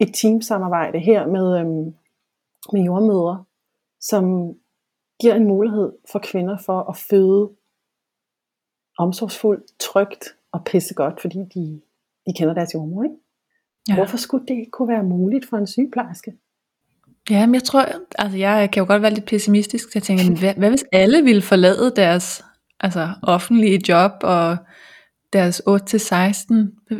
[0.00, 1.94] et teamsamarbejde her med, øhm,
[2.72, 3.44] med jordmødre,
[4.00, 4.54] som
[5.22, 7.50] giver en mulighed for kvinder for at føde
[8.98, 11.80] omsorgsfuldt, trygt og pissegodt, fordi de,
[12.26, 13.02] de kender deres jordmor.
[13.04, 13.16] Ikke?
[13.88, 13.94] Ja.
[13.94, 16.32] Hvorfor skulle det ikke kunne være muligt for en sygeplejerske?
[17.30, 17.86] Ja, men jeg tror,
[18.18, 21.22] altså jeg kan jo godt være lidt pessimistisk, så jeg tænker, hvad, hvad hvis alle
[21.22, 22.44] ville forlade deres
[22.80, 24.56] altså, offentlige job og
[25.32, 25.68] deres 8-16,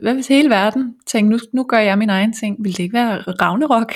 [0.02, 2.94] hvad hvis hele verden tænkte, nu, nu gør jeg min egen ting, vil det ikke
[2.94, 3.92] være Ragnarok?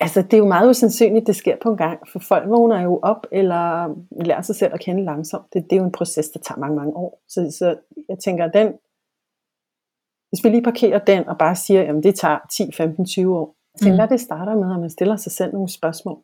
[0.00, 3.00] Altså, det er jo meget usandsynligt, det sker på en gang, for folk vågner jo
[3.02, 5.52] op, eller lærer sig selv at kende langsomt.
[5.52, 7.22] Det, det er jo en proces, der tager mange, mange år.
[7.28, 7.76] Så, så
[8.08, 8.68] jeg tænker, at den,
[10.30, 13.56] hvis vi lige parkerer den, og bare siger, at det tager 10, 15, 20 år,
[13.74, 14.04] jeg tænker, mm.
[14.04, 16.22] at det starter med, at man stiller sig selv nogle spørgsmål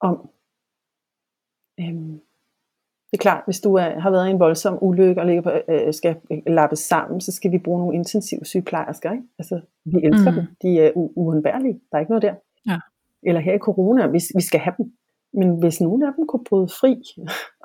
[0.00, 0.30] om,
[1.80, 2.20] øhm,
[3.10, 5.50] det er klart, hvis du er, har været i en voldsom ulykke og ligger på,
[5.68, 6.16] øh, skal
[6.46, 9.12] lappes sammen, så skal vi bruge nogle intensive sygeplejersker.
[9.12, 9.24] Ikke?
[9.38, 10.36] Altså, vi elsker mm.
[10.36, 10.46] dem.
[10.62, 11.80] De er u- uundværlige.
[11.90, 12.34] Der er ikke noget der.
[12.66, 12.78] Ja.
[13.22, 14.92] Eller her i corona, vi, vi skal have dem.
[15.32, 17.02] Men hvis nogen af dem kunne bryde fri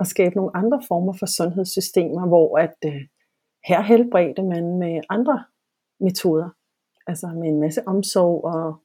[0.00, 3.02] og skabe nogle andre former for sundhedssystemer, hvor at øh,
[3.68, 5.44] her helbredte man med andre
[6.00, 6.48] metoder,
[7.06, 8.76] altså med en masse omsorg og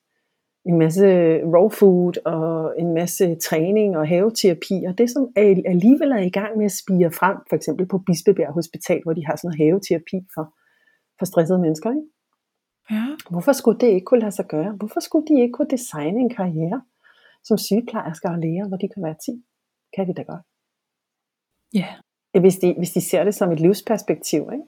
[0.70, 1.08] en masse
[1.56, 5.24] raw food og en masse træning og haveterapi, og det som
[5.76, 9.26] alligevel er i gang med at spire frem, for eksempel på Bispebjerg Hospital, hvor de
[9.26, 10.46] har sådan noget haveterapi for,
[11.20, 11.90] for stressede mennesker.
[11.90, 12.08] Ikke?
[12.92, 13.06] Ja.
[13.30, 14.72] Hvorfor skulle det ikke kunne lade sig gøre?
[14.72, 16.82] Hvorfor skulle de ikke kunne designe en karriere
[17.44, 19.44] som sygeplejersker og læger, hvor de kan være 10?
[19.96, 20.46] Kan de da godt.
[21.74, 21.88] Ja.
[22.40, 24.66] Hvis de, hvis de ser det som et livsperspektiv, ikke?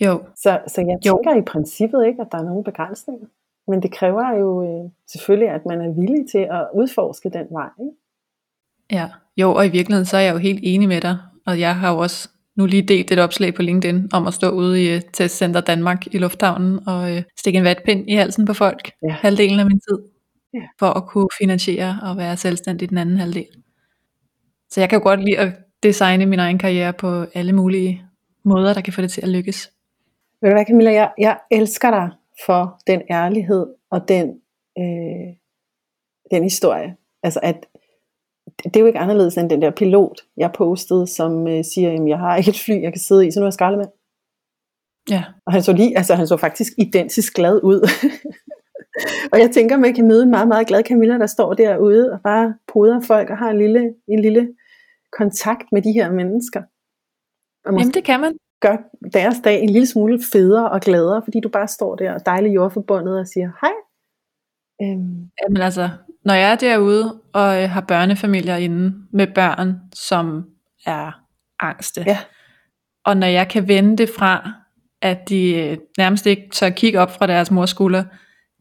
[0.00, 0.24] Jo.
[0.36, 1.40] Så, så jeg tænker jo.
[1.40, 3.26] i princippet ikke, at der er nogen begrænsninger.
[3.68, 7.68] Men det kræver jo øh, selvfølgelig, at man er villig til at udforske den vej.
[7.80, 7.96] Ikke?
[8.90, 11.76] Ja, jo, og i virkeligheden så er jeg jo helt enig med dig, og jeg
[11.76, 14.96] har jo også nu lige delt et opslag på LinkedIn om at stå ude i
[14.96, 19.12] uh, Testcenter Danmark i lufthavnen og uh, stikke en vatpind i halsen på folk ja.
[19.12, 19.98] halvdelen af min tid,
[20.54, 20.60] ja.
[20.78, 23.46] for at kunne finansiere og være selvstændig den anden halvdel.
[24.70, 28.02] Så jeg kan jo godt lide at designe min egen karriere på alle mulige
[28.44, 29.70] måder, der kan få det til at lykkes.
[30.40, 32.10] Ved du hvad Camilla, jeg, jeg elsker dig
[32.46, 34.40] for den ærlighed og den,
[34.78, 35.36] øh,
[36.30, 36.96] den historie.
[37.22, 37.66] Altså at
[38.64, 42.08] det er jo ikke anderledes end den der pilot, jeg postede, som øh, siger, at
[42.08, 43.88] jeg har ikke et fly, jeg kan sidde i, så nu er jeg skraldemand.
[45.10, 45.24] Ja.
[45.46, 47.88] Og han så, lige, altså, han så faktisk identisk glad ud.
[49.32, 52.20] og jeg tænker, man kan møde en meget, meget glad Camilla, der står derude og
[52.20, 54.54] bare poder folk og har en lille, en lille
[55.12, 56.62] kontakt med de her mennesker.
[57.64, 58.76] Og Jamen det kan man gør
[59.12, 62.54] deres dag en lille smule federe og gladere, fordi du bare står der og dejligt
[62.54, 63.74] jordforbundet og siger hej.
[64.82, 65.30] Øhm.
[65.42, 65.88] Jamen altså,
[66.24, 70.44] når jeg er derude og øh, har børnefamilier inde med børn, som
[70.86, 71.22] er
[71.60, 72.18] angste, ja.
[73.04, 74.52] og når jeg kan vende det fra,
[75.02, 78.04] at de øh, nærmest ikke tør kigge op fra deres mors skulder,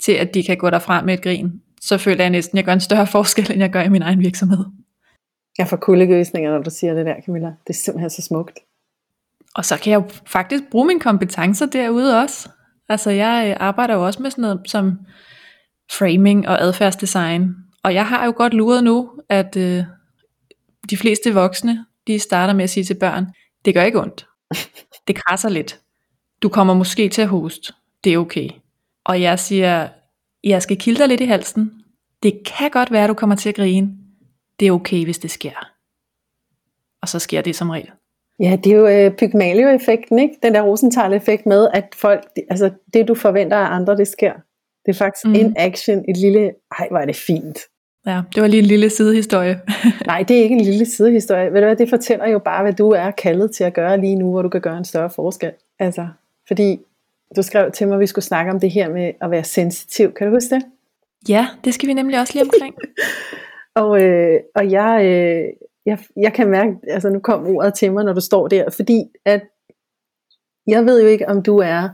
[0.04, 2.66] til at de kan gå derfra med et grin, så føler jeg næsten, at jeg
[2.66, 4.66] gør en større forskel, end jeg gør i min egen virksomhed.
[5.58, 7.48] Jeg får kuldegøsninger, når du siger det der, Camilla.
[7.48, 8.60] Det er simpelthen så smukt.
[9.56, 12.50] Og så kan jeg jo faktisk bruge mine kompetencer derude også.
[12.90, 15.00] Altså jeg øh, arbejder jo også med sådan noget som
[15.92, 17.56] framing og adfærdsdesign.
[17.84, 19.84] Og jeg har jo godt luret nu, at øh,
[20.90, 23.26] de fleste voksne, de starter med at sige til børn,
[23.66, 24.28] det gør ikke ondt.
[25.08, 25.80] Det krasser lidt.
[26.42, 27.74] Du kommer måske til at hoste.
[28.04, 28.50] Det er okay.
[29.06, 29.90] Og jeg siger,
[30.44, 31.72] jeg skal kilde dig lidt i halsen.
[32.24, 33.98] Det kan godt være, at du kommer til at grine.
[34.60, 35.70] Det er okay, hvis det sker.
[37.02, 37.92] Og så sker det som regel.
[38.40, 40.36] Ja, det er jo øh, Pygmalion-effekten, ikke?
[40.44, 44.34] Den der Rosenthal-effekt med, at folk, altså det du forventer af andre, det sker.
[44.86, 45.36] Det er faktisk mm.
[45.36, 47.60] en action, et lille, ej hvor er det fint.
[48.06, 49.60] Ja, det var lige en lille sidehistorie.
[50.06, 51.54] Nej, det er ikke en lille sidehistorie.
[51.54, 54.16] Ved du hvad, det fortæller jo bare, hvad du er kaldet til at gøre lige
[54.16, 55.52] nu, hvor du kan gøre en større forskel.
[55.80, 56.08] Altså,
[56.48, 56.80] fordi
[57.36, 60.14] du skrev til mig, at vi skulle snakke om det her med at være sensitiv.
[60.14, 60.64] Kan du huske det?
[61.30, 62.76] Ja, det skal vi nemlig også lige omkring.
[63.82, 65.44] og, øh, og jeg, øh,
[65.86, 69.04] jeg, jeg kan mærke, altså nu kom ordet til mig, når du står der, fordi
[69.26, 69.42] at
[70.68, 71.90] jeg ved jo ikke, om du er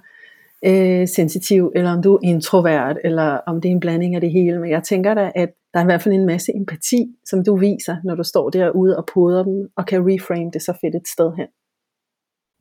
[0.66, 4.32] øh, sensitiv, eller om du er introvert, eller om det er en blanding af det
[4.32, 7.44] hele, men jeg tænker da, at der er i hvert fald en masse empati, som
[7.44, 10.96] du viser, når du står derude og poder dem, og kan reframe det så fedt
[10.96, 11.48] et sted hen.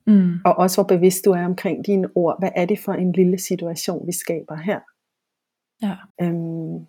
[0.07, 0.33] Mm.
[0.45, 2.35] Og også hvor bevidst du er omkring dine ord.
[2.39, 4.79] Hvad er det for en lille situation, vi skaber her?
[5.81, 5.95] Ja.
[6.21, 6.85] Øhm,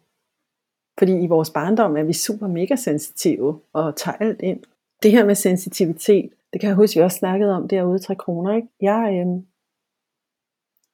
[0.98, 4.60] fordi i vores barndom er vi super mega sensitive og tager alt ind.
[5.02, 8.14] Det her med sensitivitet, det kan jeg huske, vi også snakkede om derude i Tre
[8.14, 8.56] Kroner.
[8.56, 8.68] Ikke?
[8.80, 9.42] Jeg, øh,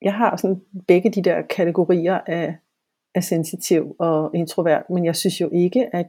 [0.03, 2.57] jeg har sådan begge de der kategorier af,
[3.15, 6.07] af sensitiv og introvert, men jeg synes jo ikke, at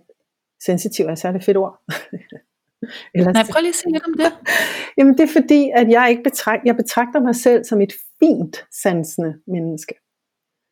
[0.63, 1.81] sensitiv er et særligt fedt ord.
[3.15, 4.33] Eller, Nej, prøv lige at sige lidt om det.
[4.97, 8.65] Jamen det er fordi, at jeg ikke betragter, jeg betragter mig selv som et fint
[8.81, 9.93] sansende menneske.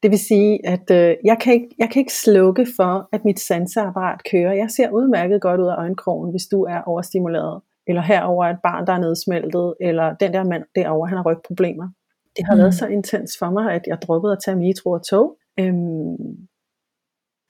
[0.06, 3.40] Det vil sige, at øh, jeg, kan ikke, jeg kan ikke slukke for, at mit
[3.40, 4.54] sanseapparat kører.
[4.54, 7.62] Jeg ser udmærket godt ud af øjenkrogen, hvis du er overstimuleret.
[7.88, 9.74] Eller herover et barn, der er nedsmeltet.
[9.82, 11.88] Eller den der mand derovre, han har rygproblemer.
[12.38, 12.60] Det har mm.
[12.60, 15.38] været så intens for mig, at jeg droppede at tage metro og tog.
[15.60, 16.16] Øhm,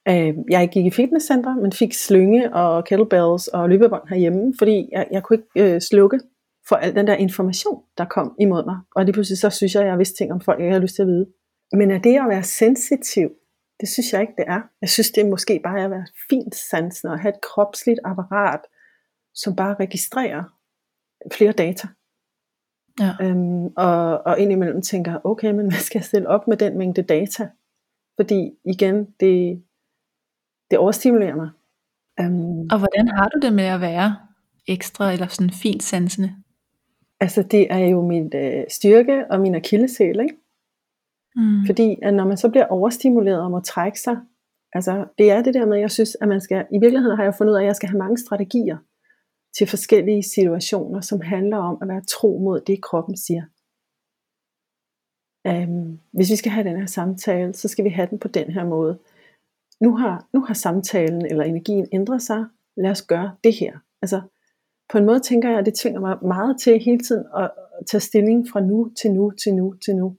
[0.09, 5.07] øh, jeg gik i fitnesscenter, men fik slynge og kettlebells og løbebånd herhjemme, fordi jeg,
[5.11, 6.19] jeg kunne ikke øh, slukke
[6.69, 8.77] for al den der information, der kom imod mig.
[8.95, 10.95] Og lige pludselig så synes jeg, at jeg vidste ting om folk, jeg har lyst
[10.95, 11.25] til at vide.
[11.71, 13.29] Men er det at være sensitiv,
[13.79, 14.61] det synes jeg ikke, det er.
[14.81, 18.59] Jeg synes, det er måske bare at være fint sansen og have et kropsligt apparat,
[19.33, 20.43] som bare registrerer
[21.33, 21.87] flere data.
[22.99, 23.11] Ja.
[23.21, 27.01] Øhm, og, og indimellem tænker, okay, men hvad skal jeg stille op med den mængde
[27.01, 27.49] data?
[28.15, 29.63] Fordi igen, det,
[30.71, 31.49] det overstimulerer mig.
[32.21, 34.15] Um, og hvordan har du det med at være
[34.67, 36.35] ekstra eller sådan fint sansende?
[37.19, 40.35] Altså det er jo min øh, styrke og min akilleshæl, ikke?
[41.35, 41.65] Mm.
[41.65, 44.17] Fordi at når man så bliver overstimuleret og må trække sig,
[44.73, 47.23] altså det er det der med, at jeg synes, at man skal, i virkeligheden har
[47.23, 48.77] jeg fundet ud af, at jeg skal have mange strategier
[49.57, 53.43] til forskellige situationer, som handler om at være tro mod det, kroppen siger.
[55.49, 58.51] Um, hvis vi skal have den her samtale, så skal vi have den på den
[58.51, 58.99] her måde.
[59.81, 62.45] Nu har, nu har samtalen eller energien ændret sig.
[62.77, 63.79] Lad os gøre det her.
[64.01, 64.21] Altså,
[64.89, 67.51] på en måde tænker jeg, at det tvinger mig meget til hele tiden at
[67.87, 70.17] tage stilling fra nu til nu til nu til nu.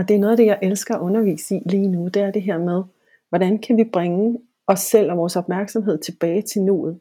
[0.00, 2.08] Og det er noget af det, jeg elsker at undervise i lige nu.
[2.08, 2.82] Det er det her med,
[3.28, 7.00] hvordan kan vi bringe os selv og vores opmærksomhed tilbage til nuet.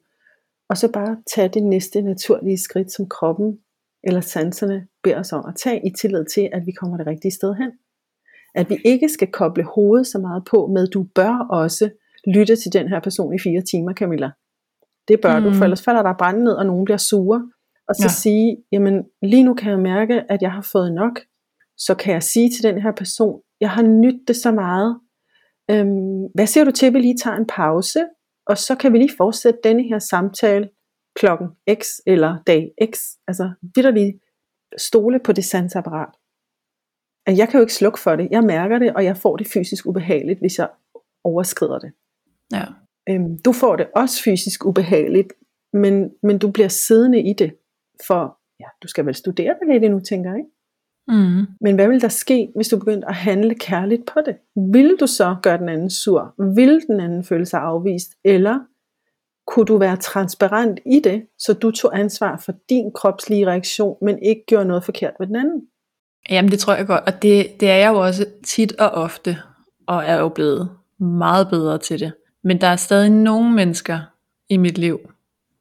[0.69, 3.59] Og så bare tage det næste naturlige skridt, som kroppen
[4.03, 7.31] eller sanserne beder os om at tage i tillid til, at vi kommer det rigtige
[7.31, 7.71] sted hen.
[8.55, 11.89] At vi ikke skal koble hovedet så meget på med, du bør også
[12.27, 14.31] lytte til den her person i fire timer, Camilla.
[15.07, 15.45] Det bør mm.
[15.45, 17.51] du, for ellers falder der brænde ned, og nogen bliver sure.
[17.87, 18.09] Og så ja.
[18.09, 21.19] sige, jamen lige nu kan jeg mærke, at jeg har fået nok.
[21.79, 24.99] Så kan jeg sige til den her person, jeg har nyttet det så meget.
[25.71, 27.99] Øhm, hvad siger du til, at vi lige tager en pause,
[28.45, 30.69] og så kan vi lige fortsætte denne her samtale
[31.15, 31.47] klokken
[31.81, 32.99] x eller dag x.
[33.27, 34.17] Altså vidderligt
[34.77, 36.13] stole på det sansapparat.
[37.27, 38.27] Jeg kan jo ikke slukke for det.
[38.31, 40.69] Jeg mærker det, og jeg får det fysisk ubehageligt, hvis jeg
[41.23, 41.91] overskrider det.
[42.53, 42.65] Ja.
[43.09, 45.33] Øhm, du får det også fysisk ubehageligt,
[45.73, 47.55] men, men du bliver siddende i det,
[48.07, 50.45] for ja, du skal vel studere det lidt endnu, tænker jeg.
[51.09, 51.47] Mm.
[51.61, 54.35] Men hvad vil der ske, hvis du begyndte at handle kærligt på det?
[54.73, 56.33] Vil du så gøre den anden sur?
[56.55, 58.09] Vil den anden føle sig afvist?
[58.23, 58.59] Eller
[59.47, 64.23] kunne du være transparent i det, så du tog ansvar for din kropslige reaktion, men
[64.23, 65.61] ikke gjorde noget forkert ved den anden?
[66.29, 69.37] Jamen det tror jeg godt, og det, det er jeg jo også tit og ofte,
[69.87, 70.69] og er jo blevet
[70.99, 72.11] meget bedre til det.
[72.43, 73.99] Men der er stadig nogle mennesker
[74.49, 74.99] i mit liv,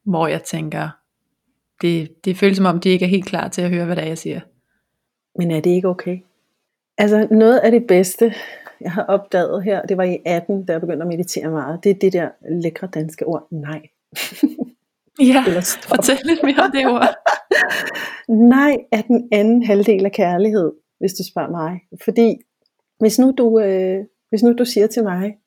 [0.05, 0.89] hvor jeg tænker,
[1.81, 4.03] det, det føles som om, de ikke er helt klar til at høre, hvad det
[4.03, 4.39] er, jeg siger.
[5.39, 6.17] Men er det ikke okay?
[6.97, 8.33] Altså noget af det bedste,
[8.81, 11.89] jeg har opdaget her, det var i 18, da jeg begyndte at meditere meget, det
[11.89, 12.29] er det der
[12.61, 13.81] lækre danske ord, nej.
[15.21, 15.43] Ja,
[15.87, 17.15] fortæl lidt mere om det ord.
[18.57, 21.79] nej er den anden halvdel af kærlighed, hvis du spørger mig.
[22.03, 22.37] Fordi
[22.99, 25.37] hvis nu du, øh, hvis nu du siger til mig,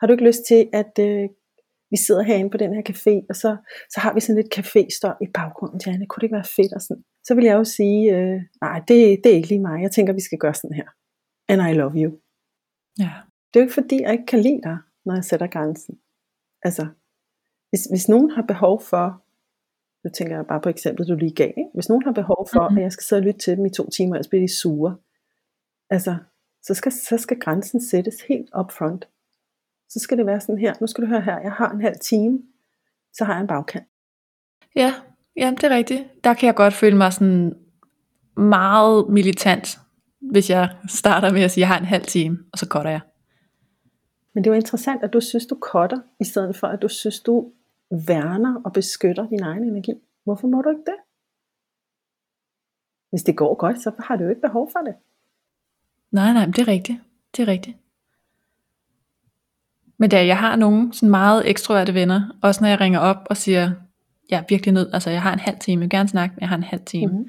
[0.00, 1.28] har du ikke lyst til, at øh,
[1.96, 3.50] vi sidder herinde på den her café, og så,
[3.92, 4.82] så har vi sådan lidt café
[5.26, 6.72] i baggrunden, Janne, kunne det ikke være fedt?
[6.72, 7.04] Og sådan.
[7.26, 10.12] Så vil jeg jo sige, øh, nej, det, det er ikke lige mig, jeg tænker,
[10.12, 10.88] vi skal gøre sådan her.
[11.48, 12.10] And I love you.
[12.98, 13.12] Ja.
[13.48, 15.94] Det er jo ikke fordi, jeg ikke kan lide dig, når jeg sætter grænsen.
[16.62, 16.86] Altså,
[17.70, 19.06] hvis, hvis nogen har behov for,
[20.04, 21.70] nu tænker jeg bare på eksemplet, du lige gav, ikke?
[21.74, 22.78] hvis nogen har behov for, mm-hmm.
[22.78, 24.96] at jeg skal sidde og lytte til dem i to timer, ellers bliver de sure,
[25.90, 26.16] altså,
[26.62, 29.08] så skal, så skal grænsen sættes helt up front.
[29.88, 31.96] Så skal det være sådan her, nu skal du høre her, jeg har en halv
[32.02, 32.38] time,
[33.12, 33.86] så har jeg en bagkant.
[34.76, 34.94] Ja,
[35.36, 36.24] ja det er rigtigt.
[36.24, 37.56] Der kan jeg godt føle mig sådan
[38.36, 39.78] meget militant,
[40.20, 42.90] hvis jeg starter med at sige, at jeg har en halv time, og så cutter
[42.90, 43.00] jeg.
[44.34, 46.88] Men det er jo interessant, at du synes, du cutter, i stedet for at du
[46.88, 47.52] synes, du
[47.90, 49.92] værner og beskytter din egen energi.
[50.24, 50.96] Hvorfor må du ikke det?
[53.10, 54.94] Hvis det går godt, så har du jo ikke behov for det.
[56.10, 56.98] Nej, nej, det er rigtigt.
[57.36, 57.76] Det er rigtigt.
[59.98, 63.36] Men da jeg har nogle sådan meget ekstroverte venner, også når jeg ringer op og
[63.36, 63.70] siger,
[64.30, 66.40] jeg er virkelig nødt, altså jeg har en halv time, jeg vil gerne snakke, men
[66.40, 67.12] jeg har en halv time.
[67.12, 67.28] Mm-hmm.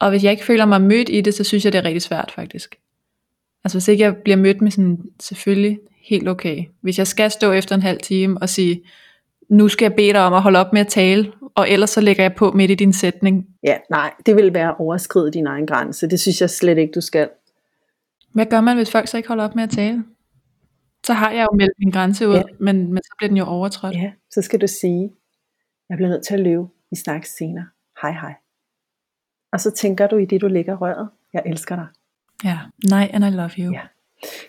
[0.00, 2.02] Og hvis jeg ikke føler mig mødt i det, så synes jeg, det er rigtig
[2.02, 2.76] svært faktisk.
[3.64, 5.78] Altså hvis ikke jeg bliver mødt med sådan, selvfølgelig
[6.08, 6.64] helt okay.
[6.80, 8.82] Hvis jeg skal stå efter en halv time og sige,
[9.48, 12.00] nu skal jeg bede dig om at holde op med at tale, og ellers så
[12.00, 13.46] lægger jeg på midt i din sætning.
[13.64, 16.08] Ja, nej, det vil være overskride din egen grænse.
[16.08, 17.28] Det synes jeg slet ikke, du skal.
[18.32, 20.04] Hvad gør man, hvis folk så ikke holder op med at tale?
[21.06, 22.42] Så har jeg jo meldt min grænse ud, ja.
[22.60, 23.94] men, men så bliver den jo overtrådt.
[23.94, 25.12] Ja, så skal du sige,
[25.88, 26.66] jeg bliver nødt til at løbe.
[26.90, 27.66] Vi snakkes senere.
[28.02, 28.34] Hej hej.
[29.52, 31.08] Og så tænker du i det, du ligger røret.
[31.32, 31.86] Jeg elsker dig.
[32.44, 32.58] Ja,
[32.90, 33.72] nej, and I love you.
[33.72, 33.80] Ja.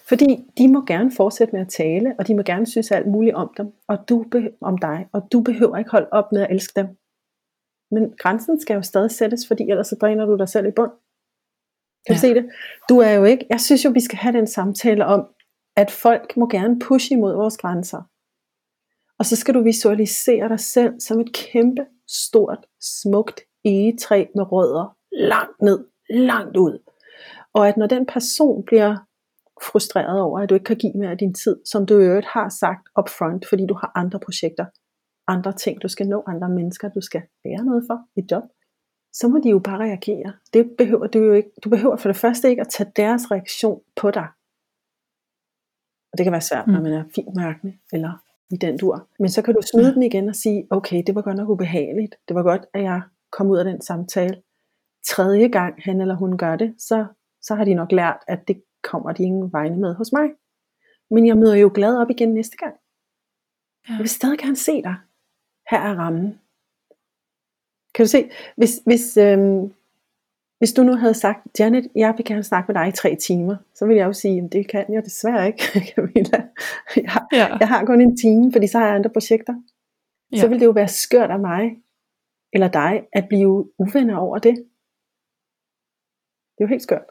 [0.07, 3.35] Fordi de må gerne fortsætte med at tale, og de må gerne synes alt muligt
[3.35, 4.25] om dem, og du
[4.61, 6.87] om dig, og du behøver ikke holde op med at elske dem.
[7.91, 10.91] Men grænsen skal jo stadig sættes, fordi ellers så dræner du dig selv i bund.
[12.07, 12.13] Kan ja.
[12.13, 12.49] du se det?
[12.89, 15.27] Du er jo ikke, jeg synes jo, vi skal have den samtale om,
[15.81, 18.01] at folk må gerne pushe imod vores grænser.
[19.19, 24.97] Og så skal du visualisere dig selv som et kæmpe, stort, smukt egetræ med rødder
[25.11, 26.75] langt ned, langt ud.
[27.53, 28.97] Og at når den person bliver
[29.71, 32.27] frustreret over, at du ikke kan give mere af din tid, som du i øvrigt
[32.27, 34.65] har sagt upfront, fordi du har andre projekter,
[35.27, 38.43] andre ting, du skal nå, andre mennesker, du skal være noget for, i job,
[39.13, 40.33] så må de jo bare reagere.
[40.53, 41.51] Det behøver du jo ikke.
[41.63, 44.27] Du behøver for det første ikke at tage deres reaktion på dig.
[46.11, 46.73] Og det kan være svært, mm.
[46.73, 48.11] når man er fint mærkende, eller
[48.51, 49.07] i den dur.
[49.19, 52.15] Men så kan du smide den igen og sige, okay, det var godt nok ubehageligt.
[52.27, 53.01] Det var godt, at jeg
[53.31, 54.41] kom ud af den samtale.
[55.07, 57.05] Tredje gang han eller hun gør det, så,
[57.41, 60.29] så har de nok lært, at det kommer de ingen vegne med hos mig.
[61.11, 62.75] Men jeg møder jo glad op igen næste gang.
[63.89, 63.93] Ja.
[63.93, 64.95] Jeg vil stadig gerne se dig.
[65.69, 66.39] Her er rammen.
[67.93, 69.73] Kan du se, hvis, hvis, øhm,
[70.59, 73.55] hvis du nu havde sagt, Janet, jeg vil gerne snakke med dig i tre timer,
[73.75, 75.63] så ville jeg jo sige, det kan jeg desværre ikke,
[75.95, 76.43] Camilla.
[76.95, 77.57] Jeg, ja.
[77.59, 79.53] jeg har kun en time, fordi så har jeg andre projekter.
[80.31, 80.37] Ja.
[80.37, 81.71] Så ville det jo være skørt af mig,
[82.53, 84.55] eller dig, at blive uvenner over det.
[86.55, 87.05] Det er jo helt skørt.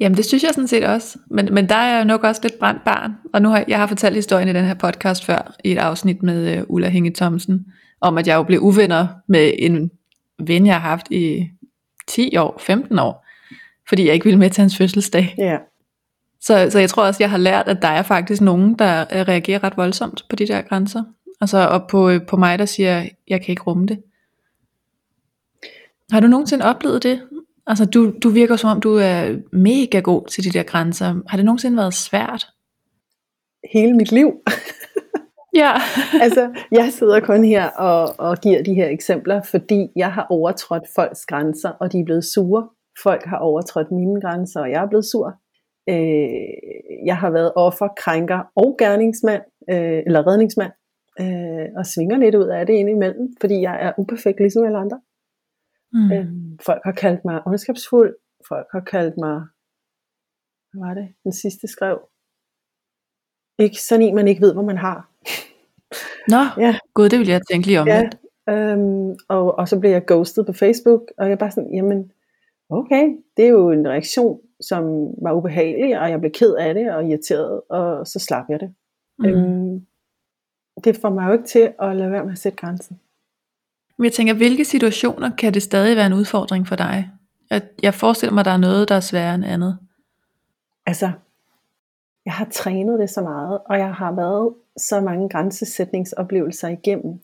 [0.00, 1.18] Jamen det synes jeg sådan set også.
[1.30, 3.12] Men, men der er jeg nok også lidt brændt barn.
[3.32, 6.22] Og nu har jeg har fortalt historien i den her podcast før, i et afsnit
[6.22, 7.66] med uh, Ulla Hinge Thomsen,
[8.00, 9.90] om at jeg jo blev uvenner med en
[10.38, 11.50] ven, jeg har haft i
[12.06, 13.26] 10 år, 15 år,
[13.88, 15.34] fordi jeg ikke ville med til hans fødselsdag.
[15.38, 15.56] Ja.
[16.40, 19.20] Så, så jeg tror også, jeg har lært, at der er faktisk nogen, der øh,
[19.20, 21.02] reagerer ret voldsomt på de der grænser.
[21.40, 24.02] Altså, og på, øh, på mig, der siger, jeg kan ikke rumme det.
[26.12, 27.22] Har du nogensinde oplevet det?
[27.66, 31.14] Altså, du, du virker som om, du er mega god til de der grænser.
[31.28, 32.46] Har det nogensinde været svært?
[33.72, 34.32] Hele mit liv.
[35.54, 35.72] Ja.
[36.24, 40.86] altså, jeg sidder kun her og, og giver de her eksempler, fordi jeg har overtrådt
[40.96, 42.68] folks grænser, og de er blevet sure.
[43.02, 45.28] Folk har overtrådt mine grænser, og jeg er blevet sur.
[45.88, 50.72] Øh, jeg har været offer, krænker og gerningsmand, øh, eller redningsmand,
[51.20, 55.00] øh, og svinger lidt ud af det indimellem, fordi jeg er uperfekt ligesom alle andre.
[55.92, 56.12] Mm.
[56.12, 56.26] Øh,
[56.66, 58.14] folk har kaldt mig ondskabsfuld,
[58.48, 59.36] folk har kaldt mig,
[60.70, 61.98] hvad var det, den sidste skrev,
[63.58, 65.08] ikke sådan en, man ikke ved, hvor man har.
[66.28, 66.78] Nå, ja.
[66.94, 68.16] gud, det vil jeg tænke lige om ja, lidt.
[68.48, 72.12] Øhm, og, og så blev jeg ghostet på Facebook, og jeg bare sådan, jamen,
[72.70, 74.84] okay, det er jo en reaktion, som
[75.22, 78.74] var ubehagelig, og jeg blev ked af det, og irriteret, og så slap jeg det.
[79.18, 79.26] Mm.
[79.26, 79.86] Øhm,
[80.84, 83.00] det får mig jo ikke til at lade være med at sætte grænsen.
[83.98, 87.10] Men jeg tænker, hvilke situationer kan det stadig være en udfordring for dig?
[87.50, 89.78] Jeg, jeg forestiller mig, at der er noget, der er sværere end andet.
[90.86, 91.10] Altså,
[92.24, 97.22] jeg har trænet det så meget, og jeg har været så mange grænsesætningsoplevelser igennem,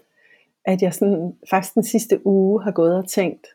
[0.64, 3.46] at jeg sådan, faktisk den sidste uge har gået og tænkt,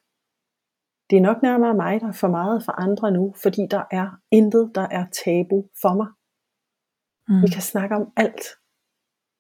[1.10, 4.20] det er nok nærmere mig, der er for meget for andre nu, fordi der er
[4.32, 6.08] intet, der er tabu for mig.
[7.28, 7.42] Mm.
[7.42, 8.42] Vi kan snakke om alt.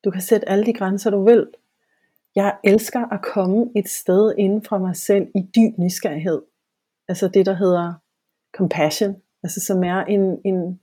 [0.04, 1.48] Du kan sætte alle de grænser, du vil.
[2.36, 6.42] Jeg elsker at komme et sted inden fra mig selv i dyb nysgerrighed.
[7.08, 7.94] Altså det, der hedder
[8.56, 9.16] compassion.
[9.44, 10.80] Altså som er en, en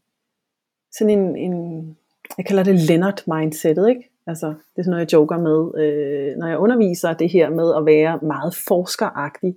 [0.92, 1.96] sådan en, en
[2.38, 4.10] jeg kalder det Leonard mindsetet, ikke?
[4.26, 7.74] Altså, det er sådan noget, jeg joker med, øh, når jeg underviser det her med
[7.76, 9.56] at være meget forskeragtig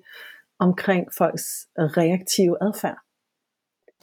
[0.60, 2.98] omkring folks reaktive adfærd.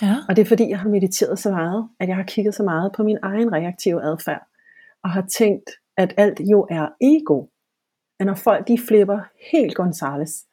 [0.03, 0.17] Ja.
[0.29, 2.93] Og det er fordi, jeg har mediteret så meget, at jeg har kigget så meget
[2.97, 4.47] på min egen reaktive adfærd,
[5.05, 7.47] og har tænkt, at alt jo er ego.
[8.21, 9.21] At når folk de flipper
[9.53, 10.47] helt Gonzales,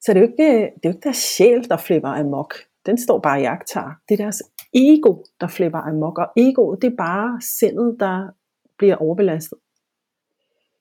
[0.00, 2.54] så det er jo ikke, det er jo ikke deres sjæl, der flipper amok.
[2.86, 3.92] Den står bare i jagttager.
[4.08, 4.42] Det er deres
[4.74, 8.28] ego, der flipper amok, og egoet, det er bare sindet, der
[8.78, 9.58] bliver overbelastet.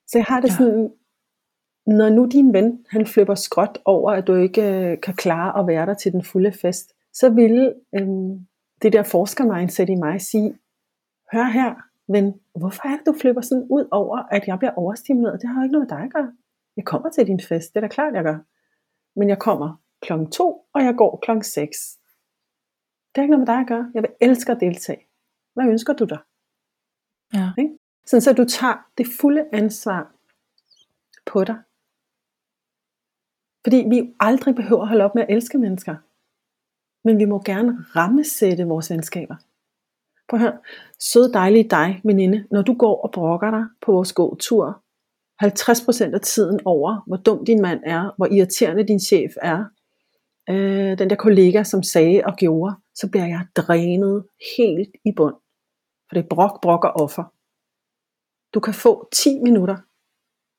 [0.07, 0.55] Så jeg har det ja.
[0.55, 0.91] sådan,
[1.87, 5.67] når nu din ven, han flipper skråt over, at du ikke øh, kan klare at
[5.67, 8.47] være der til den fulde fest, så vil øhm,
[8.81, 10.57] det der forsker-mindset i mig sige,
[11.33, 11.75] hør her,
[12.07, 15.41] ven, hvorfor er det, du flipper sådan ud over, at jeg bliver overstimuleret?
[15.41, 16.31] Det har jo ikke noget med dig at gøre.
[16.77, 18.37] Jeg kommer til din fest, det er da klart, jeg gør.
[19.19, 21.99] Men jeg kommer klokken 2, og jeg går klokken 6.
[23.15, 23.91] Det har ikke noget med dig at gøre.
[23.93, 25.07] Jeg vil elske at deltage.
[25.53, 26.19] Hvad ønsker du dig?
[27.33, 27.51] Ja.
[27.57, 27.77] Ikke?
[28.05, 30.15] Sådan så du tager det fulde ansvar
[31.25, 31.57] på dig.
[33.63, 35.95] Fordi vi aldrig behøver at holde op med at elske mennesker.
[37.07, 39.35] Men vi må gerne rammesætte vores venskaber.
[40.29, 40.59] Prøv at høre.
[40.99, 44.83] Sød dejlig dig, veninde, når du går og brokker dig på vores gåtur,
[45.43, 49.65] 50% af tiden over, hvor dum din mand er, hvor irriterende din chef er,
[50.49, 54.25] øh, den der kollega, som sagde og gjorde, så bliver jeg drænet
[54.57, 55.35] helt i bund.
[56.07, 57.23] For det er brok, brok og offer.
[58.53, 59.77] Du kan få 10 minutter,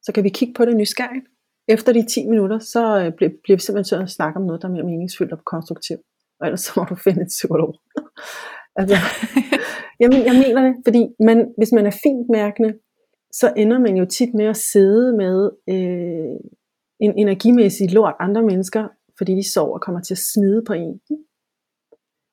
[0.02, 1.26] så kan vi kigge på det nysgerrigt.
[1.68, 4.62] Efter de 10 minutter, så øh, bliver, bliver vi simpelthen sådan at snakke om noget,
[4.62, 6.00] der er mere meningsfyldt og konstruktivt.
[6.40, 7.74] Og ellers så må du finde et psykolog.
[8.80, 8.96] altså,
[10.00, 12.72] jamen, jeg mener det, fordi man, hvis man er fint mærkende,
[13.32, 16.36] så ender man jo tit med at sidde med øh,
[17.00, 18.88] en energimæssig lort andre mennesker,
[19.18, 21.00] fordi de sover og kommer til at smide på en.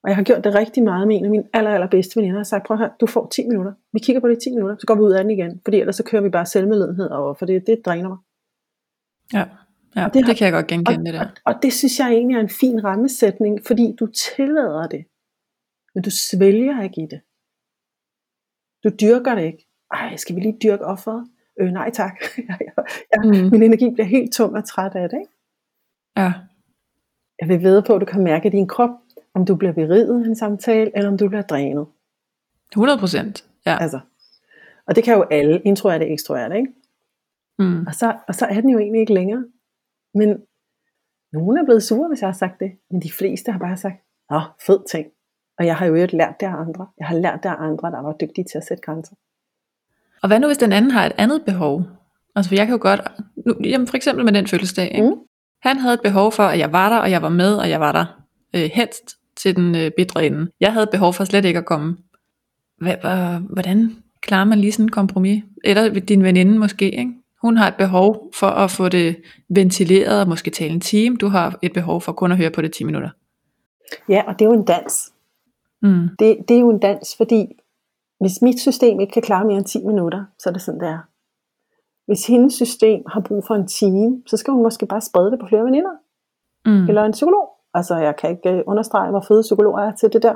[0.03, 2.35] Og jeg har gjort det rigtig meget med en af mine aller, aller bedste veninder.
[2.35, 3.73] Jeg har sagt, prøv høre, du får 10 minutter.
[3.93, 5.61] Vi kigger på det i 10 minutter, så går vi ud af den igen.
[5.65, 8.17] Fordi ellers så kører vi bare selvmedledenhed over, for det, det dræner mig.
[9.33, 9.45] Ja,
[9.95, 11.25] ja det, har, det kan jeg godt genkende og, det der.
[11.25, 15.05] Og, og det synes jeg egentlig er en fin rammesætning, fordi du tillader det.
[15.95, 17.21] Men du svælger ikke i det.
[18.83, 19.67] Du dyrker det ikke.
[19.91, 21.27] Ej, skal vi lige dyrke offeret?
[21.59, 22.15] Øh, nej tak.
[22.49, 22.59] jeg,
[23.11, 23.49] jeg, mm.
[23.51, 25.17] Min energi bliver helt tung og træt af det.
[25.17, 25.31] Ikke?
[26.17, 26.33] Ja.
[27.41, 28.89] Jeg vil vide på, at du kan mærke i din krop,
[29.33, 31.87] om du bliver beriget i en samtale, eller om du bliver drænet.
[32.71, 33.77] 100 procent, ja.
[33.81, 33.99] Altså.
[34.87, 36.73] Og det kan jo alle, introverte og ekstroverte, ikke?
[37.59, 37.87] Mm.
[37.87, 39.45] Og, så, og så er den jo egentlig ikke længere.
[40.13, 40.41] Men
[41.33, 42.71] nogen er blevet sure, hvis jeg har sagt det.
[42.91, 43.95] Men de fleste har bare sagt,
[44.31, 45.07] åh, fed ting.
[45.59, 46.87] Og jeg har jo øvrigt lært det af andre.
[46.97, 49.15] Jeg har lært det af andre, der var dygtige til at sætte grænser.
[50.21, 51.83] Og hvad nu, hvis den anden har et andet behov?
[52.35, 53.01] Altså, for jeg kan jo godt,
[53.45, 55.09] nu, jamen for eksempel med den fødselsdag, ikke?
[55.09, 55.15] Mm.
[55.63, 57.79] Han havde et behov for, at jeg var der, og jeg var med, og jeg
[57.79, 58.05] var der
[58.55, 60.51] øh, helst til den øh, bedre ende.
[60.59, 61.97] Jeg havde behov for slet ikke at komme.
[63.49, 65.43] Hvordan klarer man lige sådan en kompromis?
[65.63, 67.11] Eller din veninde måske, ikke?
[67.41, 69.15] Hun har et behov for at få det
[69.49, 71.15] ventileret og måske tale en time.
[71.15, 73.09] Du har et behov for kun at høre på det 10 minutter.
[74.09, 75.11] Ja, og det er jo en dans.
[75.81, 76.09] Mm.
[76.19, 77.47] Det, det er jo en dans, fordi
[78.19, 80.89] hvis mit system ikke kan klare mere end 10 minutter, så er det sådan, det
[80.89, 80.99] er.
[82.05, 85.39] Hvis hendes system har brug for en time, så skal hun måske bare sprede det
[85.39, 85.95] på flere veninder.
[86.65, 86.87] Mm.
[86.89, 87.49] Eller en psykolog.
[87.73, 90.35] Altså, jeg kan ikke øh, understrege, hvor fede psykologer er til det der.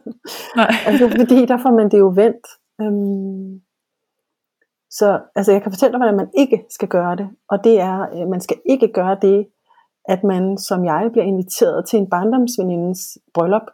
[0.56, 0.70] Nej.
[0.86, 2.46] altså, fordi der får man det jo vendt.
[2.80, 3.60] Øhm,
[4.90, 7.28] så altså, jeg kan fortælle dig, hvordan man ikke skal gøre det.
[7.48, 9.46] Og det er, at man skal ikke gøre det,
[10.04, 13.66] at man som jeg bliver inviteret til en barndomsvenindens bryllup,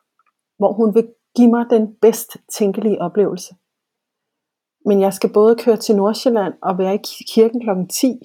[0.58, 3.54] hvor hun vil give mig den bedst tænkelige oplevelse.
[4.86, 6.98] Men jeg skal både køre til Nordsjælland og være i
[7.34, 7.70] kirken kl.
[7.90, 8.20] 10,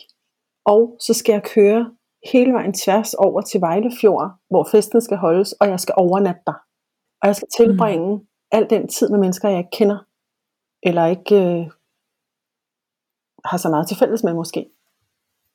[0.66, 1.92] og så skal jeg køre
[2.32, 6.54] hele vejen tværs over til Vejlefjord, hvor festen skal holdes, og jeg skal overnatte der.
[7.22, 8.28] Og jeg skal tilbringe mm.
[8.52, 9.98] al den tid med mennesker, jeg ikke kender,
[10.84, 11.72] eller ikke øh,
[13.46, 14.70] har så meget til fælles med måske.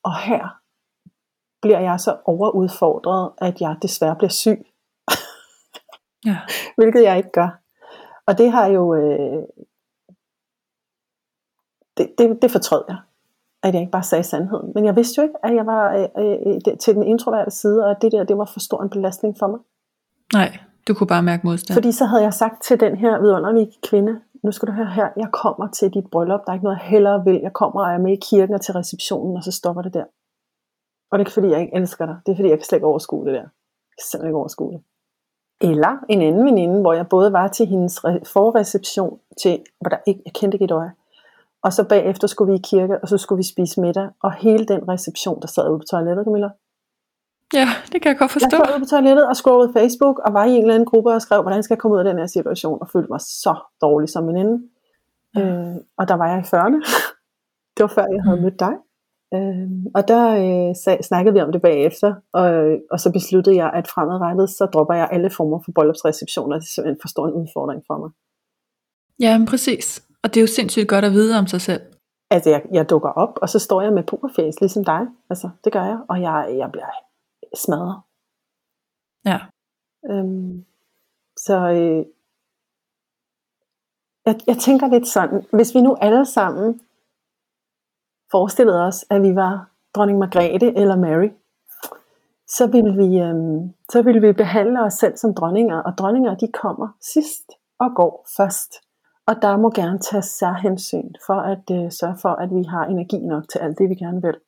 [0.03, 0.61] Og her
[1.63, 4.67] bliver jeg så overudfordret, at jeg desværre bliver syg.
[6.27, 6.39] ja.
[6.79, 7.59] Hvilket jeg ikke gør.
[8.27, 8.95] Og det har jo...
[8.95, 9.43] Øh,
[11.97, 12.97] det, det, det fortrød jeg
[13.63, 14.73] at jeg ikke bare sagde sandheden.
[14.75, 17.91] Men jeg vidste jo ikke, at jeg var øh, øh, til den introverte side, og
[17.91, 19.61] at det der, det var for stor en belastning for mig.
[20.35, 21.75] Nej, du kunne bare mærke modstand.
[21.75, 25.09] Fordi så havde jeg sagt til den her vidunderlige kvinde, nu skal du høre her,
[25.17, 27.41] jeg kommer til dit bryllup, der er ikke noget, jeg hellere vil.
[27.43, 30.05] Jeg kommer og er med i kirken og til receptionen, og så stopper det der.
[31.11, 32.17] Og det er ikke fordi, jeg ikke elsker dig.
[32.27, 33.41] Det er fordi, jeg kan slet ikke overskue det der.
[33.41, 34.83] Jeg kan simpelthen ikke overskue det.
[35.61, 38.01] Eller en anden veninde, hvor jeg både var til hendes
[38.33, 40.93] forreception, til, hvor der ikke, jeg kendte ikke et øje,
[41.65, 44.09] og så bagefter skulle vi i kirke, og så skulle vi spise middag.
[44.23, 46.51] Og hele den reception, der sad ude på toilettet, Camilla.
[47.55, 48.57] Ja, det kan jeg godt forstå.
[48.57, 51.11] Jeg sad ude på toilettet og scrollede Facebook, og var i en eller anden gruppe
[51.11, 53.55] og skrev, hvordan skal jeg komme ud af den her situation, og følte mig så
[53.81, 54.55] dårlig som veninde.
[55.37, 55.41] Ja.
[55.41, 56.81] Øh, og der var jeg i 40'erne.
[57.75, 58.43] det var før jeg havde mm.
[58.43, 58.75] mødt dig.
[59.35, 62.49] Øh, og der øh, sag, snakkede vi om det bagefter, og,
[62.91, 66.55] og så besluttede jeg, at fremadrettet, så dropper jeg alle former for bryllupsreceptioner.
[66.57, 68.11] Det er simpelthen for stor en udfordring for mig.
[69.21, 70.03] Ja, men præcis.
[70.23, 71.83] Og det er jo sindssygt godt at vide om sig selv.
[72.31, 75.07] Altså, jeg, jeg dukker op, og så står jeg med pokerface, ligesom dig.
[75.31, 75.99] Altså, det gør jeg.
[76.09, 76.91] Og jeg, jeg bliver
[77.55, 78.01] smadret.
[79.27, 79.39] Ja.
[80.11, 80.65] Øhm,
[81.37, 82.07] så øh,
[84.27, 86.81] jeg, jeg tænker lidt sådan, hvis vi nu alle sammen
[88.31, 91.31] forestillede os, at vi var dronning Margrethe eller Mary,
[92.47, 96.53] så ville vi, øhm, så ville vi behandle os selv som dronninger, og dronninger de
[96.53, 98.73] kommer sidst og går først.
[99.27, 103.19] Og der må gerne tage særhensyn for at øh, sørge for, at vi har energi
[103.19, 104.39] nok til alt det, vi gerne vil.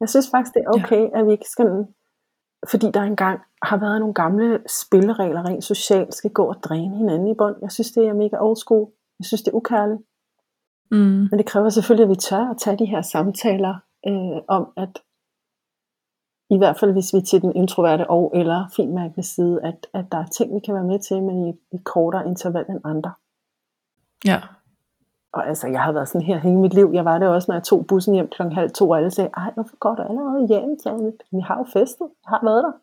[0.00, 1.18] Jeg synes faktisk, det er okay, ja.
[1.18, 1.86] at vi ikke skal,
[2.70, 7.28] fordi der engang har været nogle gamle spilleregler rent socialt, skal gå og dræne hinanden
[7.28, 7.56] i bund.
[7.62, 8.90] Jeg synes, det er mega old school.
[9.18, 10.00] Jeg synes, det er ukærligt.
[10.90, 11.28] Mm.
[11.30, 13.74] Men det kræver selvfølgelig, at vi tør at tage de her samtaler
[14.06, 15.02] øh, om, at
[16.50, 20.04] i hvert fald hvis vi er til den introverte og eller finmærkende side, at, at
[20.12, 23.12] der er ting, vi kan være med til, men i et kortere interval end andre.
[24.24, 24.40] Ja.
[25.32, 26.90] Og altså, jeg har været sådan her hele mit liv.
[26.94, 29.30] Jeg var det også, når jeg tog bussen hjem klokken halv to, og alle sagde,
[29.36, 31.16] ej, hvorfor går du allerede hjem, Janet?
[31.32, 32.06] Vi har jo festet.
[32.24, 32.74] Jeg har været der.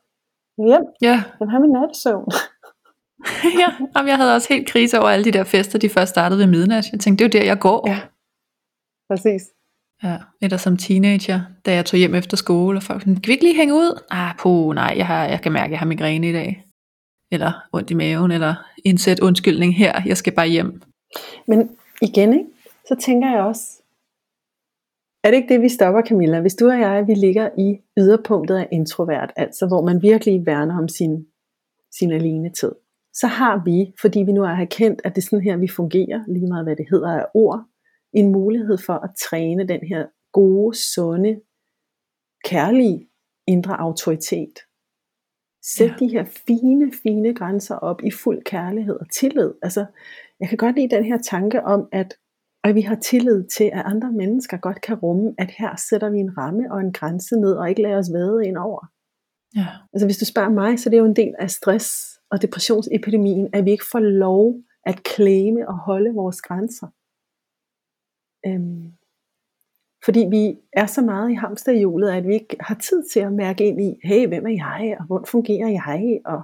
[0.68, 0.86] Hjem.
[1.02, 1.24] Ja.
[1.40, 2.32] Jeg har min nattesøvn.
[3.62, 6.40] ja, Jamen, jeg havde også helt krise over alle de der fester, de først startede
[6.40, 6.92] ved midnat.
[6.92, 7.90] Jeg tænkte, det er jo der, jeg går.
[7.90, 8.00] Ja,
[9.10, 9.42] præcis.
[10.04, 13.32] Ja, eller som teenager, da jeg tog hjem efter skole, og folk sådan, kan vi
[13.32, 14.04] ikke lige hænge ud?
[14.12, 16.66] Ah, på, nej, jeg, har, jeg kan mærke, at jeg har migræne i dag.
[17.32, 18.56] Eller ondt i maven, eller
[18.86, 20.82] indsæt undskyldning her, jeg skal bare hjem.
[21.48, 22.46] Men igen, ikke?
[22.88, 23.82] så tænker jeg også,
[25.24, 26.42] er det ikke det, vi stopper, Camilla?
[26.42, 30.78] Hvis du og jeg, vi ligger i yderpunktet af introvert, altså hvor man virkelig værner
[30.78, 31.28] om sin,
[32.00, 32.72] sin alene tid,
[33.14, 36.24] så har vi, fordi vi nu har erkendt, at det er sådan her, vi fungerer,
[36.28, 37.66] lige meget hvad det hedder af ord,
[38.14, 41.42] en mulighed for at træne den her gode, sunde,
[42.46, 43.10] kærlige
[43.48, 44.60] indre autoritet.
[45.64, 45.96] Sæt ja.
[46.00, 49.54] de her fine, fine grænser op i fuld kærlighed og tillid.
[49.62, 49.86] Altså,
[50.40, 52.18] jeg kan godt lide den her tanke om, at
[52.66, 56.20] at vi har tillid til, at andre mennesker godt kan rumme, at her sætter vi
[56.20, 58.86] en ramme og en grænse ned, og ikke lader os vade ind over.
[59.56, 59.68] Ja.
[59.94, 63.50] Altså hvis du spørger mig, så det er jo en del af stress og depressionsepidemien,
[63.54, 64.56] at vi ikke får lov
[64.86, 66.88] at klæme og holde vores grænser.
[68.48, 68.94] Øhm,
[70.06, 73.66] fordi vi er så meget i hamsterhjulet, at vi ikke har tid til at mærke
[73.66, 76.44] ind i, hey, hvem er jeg, og hvordan fungerer jeg, og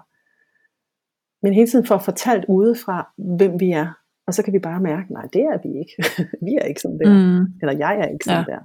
[1.42, 3.94] men hele tiden får fortalt udefra, hvem vi er.
[4.28, 5.94] Og så kan vi bare mærke, nej, det er vi ikke.
[6.46, 7.40] vi er ikke sådan der.
[7.40, 7.54] Mm.
[7.62, 8.54] Eller jeg er ikke sådan ja.
[8.54, 8.60] der.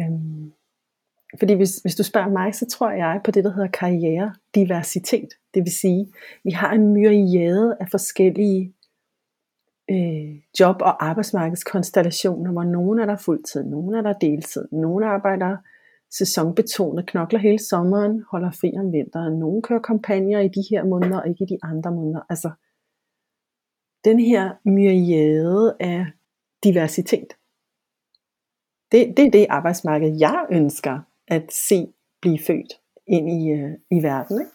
[0.00, 0.52] Øhm,
[1.38, 5.28] fordi hvis, hvis du spørger mig, så tror jeg på det, der hedder karriere-diversitet.
[5.54, 6.12] Det vil sige,
[6.44, 8.74] vi har en myriade af forskellige
[9.90, 15.56] øh, job- og arbejdsmarkedskonstellationer, hvor nogen er der fuldtid, nogen er der deltid, nogen arbejder
[16.12, 21.20] sæsonbetonet, knokler hele sommeren, holder fri om vinteren, Nogle kører kampagner i de her måneder,
[21.20, 22.20] og ikke i de andre måneder.
[22.28, 22.50] Altså,
[24.04, 26.06] den her myriade af
[26.64, 27.28] diversitet.
[28.92, 31.86] Det, det er det arbejdsmarked, jeg ønsker at se
[32.20, 32.72] blive født
[33.06, 34.40] ind i, øh, i verden.
[34.40, 34.50] Ikke?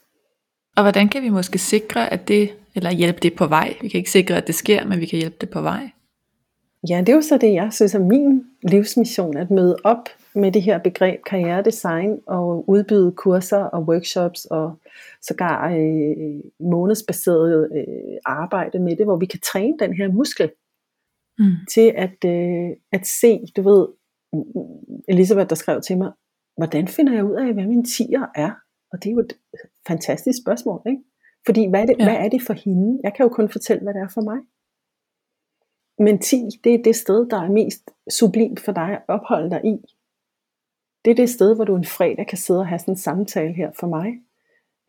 [0.78, 3.78] Og hvordan kan vi måske sikre, at det, eller hjælpe det på vej?
[3.82, 5.90] Vi kan ikke sikre, at det sker, men vi kan hjælpe det på vej.
[6.90, 10.04] Ja, det er jo så det, jeg synes er min livsmission, at møde op
[10.36, 14.80] med det her begreb karrieredesign og udbyde kurser og workshops og
[15.22, 20.52] sågar øh, månedsbaseret øh, arbejde med det, hvor vi kan træne den her muskel
[21.40, 21.46] mm.
[21.74, 23.88] til at, øh, at se, du ved,
[25.08, 26.12] Elisabeth der skrev til mig,
[26.58, 28.52] hvordan finder jeg ud af, hvad min tiger er?
[28.92, 29.34] Og det er jo et
[29.88, 31.02] fantastisk spørgsmål, ikke?
[31.46, 32.04] Fordi hvad er, det, ja.
[32.06, 33.00] hvad er det for hende?
[33.04, 34.38] Jeg kan jo kun fortælle, hvad det er for mig.
[36.00, 39.66] Men 10, det er det sted, der er mest sublimt for dig at opholde dig
[39.66, 39.78] i.
[41.06, 43.54] Det er det sted, hvor du en fredag kan sidde og have sådan en samtale
[43.54, 44.14] her for mig.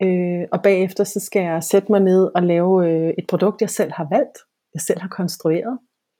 [0.03, 3.69] Øh, og bagefter så skal jeg sætte mig ned og lave øh, et produkt, jeg
[3.69, 4.37] selv har valgt,
[4.73, 5.79] jeg selv har konstrueret,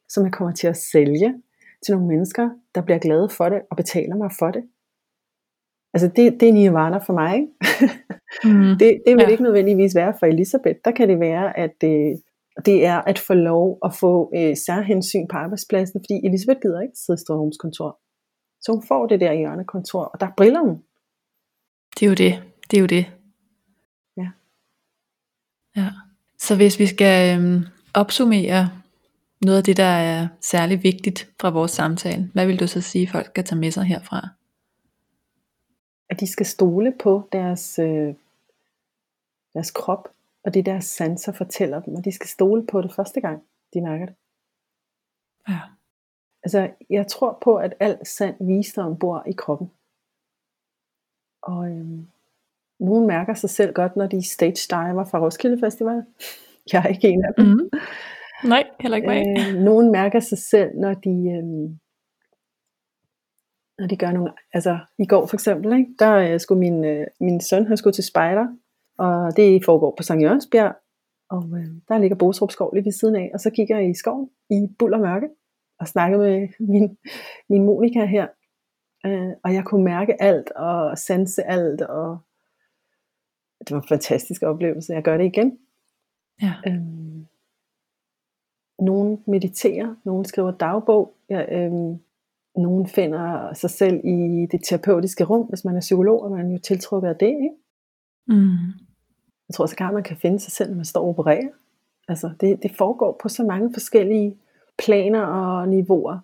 [0.09, 1.41] som jeg kommer til at sælge
[1.85, 4.63] til nogle mennesker, der bliver glade for det og betaler mig for det.
[5.93, 7.35] Altså det, det er nirvana for mig.
[7.35, 7.51] Ikke?
[8.43, 9.27] Mm, det, det vil ja.
[9.27, 10.79] ikke nødvendigvis være for Elisabeth.
[10.85, 12.21] Der kan det være, at det,
[12.65, 16.97] det er at få lov at få øh, særhensyn på arbejdspladsen, fordi Elisabeth gider ikke
[17.05, 17.99] sidde i Storholms kontor.
[18.61, 20.83] Så hun får det der hjørnekontor, og der briller hun.
[21.99, 22.43] Det er jo det.
[22.71, 23.05] Det er jo det.
[24.17, 24.29] Ja.
[25.75, 25.89] Ja.
[26.39, 28.69] Så hvis vi skal øhm, opsummere
[29.41, 33.07] noget af det, der er særlig vigtigt fra vores samtale, hvad vil du så sige,
[33.07, 34.29] folk skal tage med sig herfra?
[36.09, 38.13] At de skal stole på deres, øh,
[39.53, 40.07] deres krop,
[40.43, 43.81] og det deres sanser fortæller dem, og de skal stole på det første gang, de
[43.81, 44.15] mærker det.
[45.49, 45.59] Ja.
[46.43, 49.71] Altså, jeg tror på, at al sand visdom bor i kroppen.
[51.41, 52.07] Og øhm,
[52.79, 56.03] nogen mærker sig selv godt, når de stage diver fra Roskilde Festival.
[56.73, 57.45] Jeg er ikke en af dem.
[57.45, 57.69] Mm.
[58.43, 59.25] Nej, heller ikke mig.
[59.37, 61.79] Øh, nogen mærker sig selv, når de, øhm,
[63.79, 64.33] når de gør nogle...
[64.53, 67.93] Altså, i går for eksempel, ikke, der øh, skulle min, øh, min søn, han skulle
[67.93, 68.47] til spejder,
[68.99, 70.75] og det foregår på Sankt Jørgensbjerg,
[71.29, 73.93] og øh, der ligger Bostrup skov lige ved siden af, og så kigger jeg i
[73.93, 75.29] skoven i buld og mørke,
[75.79, 76.97] og snakkede med min,
[77.49, 78.27] min Monika her,
[79.05, 82.17] øh, og jeg kunne mærke alt, og sanse alt, og
[83.59, 85.57] det var en fantastisk oplevelse, jeg gør det igen.
[86.41, 86.53] Ja.
[86.67, 87.25] Øhm,
[88.79, 91.99] nogen mediterer, nogen skriver dagbog, ja, øhm,
[92.55, 96.51] nogen finder sig selv i det terapeutiske rum, hvis man er psykolog, og man er
[96.51, 97.55] jo tiltrukket af det, ikke?
[98.27, 98.88] Mm.
[99.49, 101.49] Jeg tror så kan man kan finde sig selv, når man står og opererer.
[102.07, 104.37] Altså, det, det foregår på så mange forskellige
[104.77, 106.19] planer og niveauer.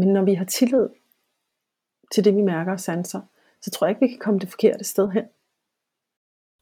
[0.00, 0.88] Men når vi har tillid
[2.14, 3.20] til det, vi mærker og sanser,
[3.62, 5.24] så tror jeg ikke, vi kan komme det forkerte sted hen.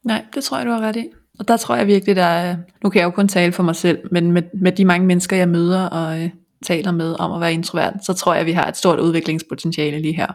[0.04, 1.12] Nej, det tror jeg, du har ret i.
[1.38, 3.76] Og der tror jeg virkelig, der er, nu kan jeg jo kun tale for mig
[3.76, 6.30] selv, men med, med de mange mennesker, jeg møder og øh,
[6.64, 10.16] taler med om at være introvert, så tror jeg, vi har et stort udviklingspotentiale lige
[10.16, 10.32] her.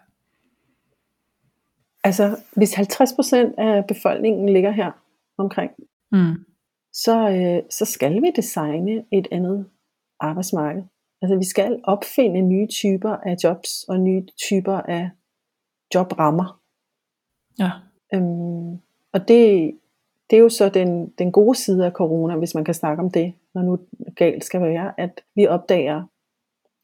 [2.04, 4.92] Altså, hvis 50% af befolkningen ligger her
[5.38, 5.72] omkring,
[6.12, 6.46] mm.
[6.94, 9.70] så, øh, så skal vi designe et andet
[10.20, 10.84] arbejdsmarked.
[11.22, 15.10] Altså vi skal opfinde nye typer af jobs og nye typer af
[15.96, 16.62] jobrammer.
[17.60, 17.72] Ja.
[18.14, 18.72] Øhm,
[19.14, 19.72] og det,
[20.30, 23.12] det er jo så den, den gode side af corona, hvis man kan snakke om
[23.12, 23.80] det, når nu
[24.16, 26.04] galt skal være, at vi opdager,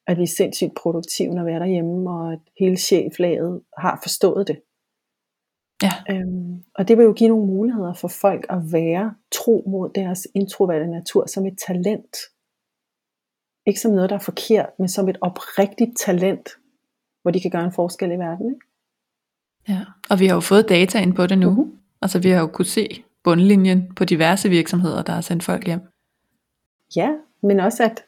[0.07, 4.47] at vi er sindssygt produktive, når vi er derhjemme, og at hele cheflaget har forstået
[4.47, 4.61] det.
[5.83, 5.91] Ja.
[6.09, 10.27] Øhm, og det vil jo give nogle muligheder for folk at være tro mod deres
[10.35, 12.17] introverte natur som et talent.
[13.65, 16.49] Ikke som noget, der er forkert, men som et oprigtigt talent,
[17.21, 18.49] hvor de kan gøre en forskel i verden.
[18.49, 18.65] Ikke?
[19.69, 21.51] Ja, og vi har jo fået data ind på det nu.
[21.51, 21.77] Uh-huh.
[22.01, 25.81] Altså vi har jo kunnet se bundlinjen på diverse virksomheder, der har sendt folk hjem.
[26.95, 27.09] Ja,
[27.41, 28.03] men også at,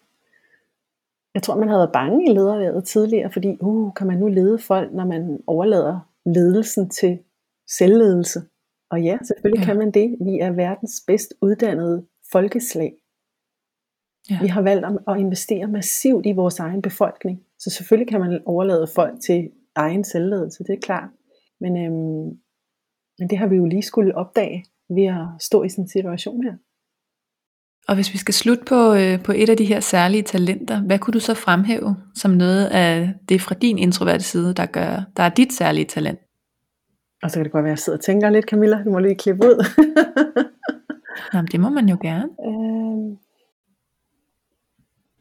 [1.34, 4.60] jeg tror man havde været bange i lederværet tidligere, fordi uh, kan man nu lede
[4.60, 7.20] folk, når man overlader ledelsen til
[7.68, 8.42] selvledelse?
[8.92, 9.66] Og ja, selvfølgelig ja.
[9.66, 10.18] kan man det.
[10.26, 12.94] Vi er verdens bedst uddannede folkeslag.
[14.30, 14.40] Ja.
[14.42, 17.40] Vi har valgt at investere massivt i vores egen befolkning.
[17.60, 21.10] Så selvfølgelig kan man overlade folk til egen selvledelse, det er klart.
[21.62, 22.40] Men, øhm,
[23.20, 26.44] men det har vi jo lige skulle opdage ved at stå i sådan en situation
[26.44, 26.54] her.
[27.88, 31.00] Og hvis vi skal slutte på, øh, på et af de her særlige talenter, hvad
[31.00, 35.24] kunne du så fremhæve som noget af det fra din introverte side, der, gør, der
[35.24, 36.20] er dit særlige talent?
[37.24, 38.84] Og så kan det godt være, at jeg sidder og tænker lidt, Camilla.
[38.84, 39.66] Du må lige klippe ud.
[41.34, 42.30] Jamen, det må man jo gerne.
[42.46, 43.18] Øhm,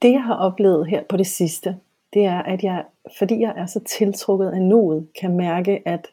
[0.03, 1.77] det jeg har oplevet her på det sidste,
[2.13, 2.85] det er, at jeg,
[3.19, 6.07] fordi jeg er så tiltrukket af nuet, kan mærke, at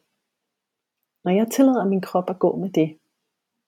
[1.23, 2.97] når jeg tillader min krop at gå med det,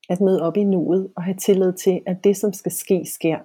[0.10, 3.40] at møde op i nuet og have tillid til, at det som skal ske, sker,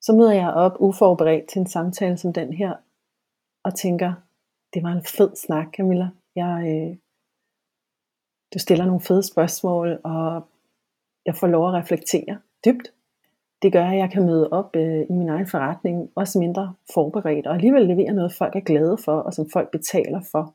[0.00, 2.74] så møder jeg op uforberedt til en samtale som den her,
[3.64, 4.12] og tænker,
[4.74, 6.08] det var en fed snak, Camilla.
[6.36, 6.96] Jeg, øh,
[8.54, 10.42] du stiller nogle fede spørgsmål, og
[11.26, 12.92] jeg får lov at reflektere dybt.
[13.62, 17.46] Det gør, at jeg kan møde op øh, i min egen forretning, også mindre forberedt,
[17.46, 20.54] og alligevel levere noget, folk er glade for, og som folk betaler for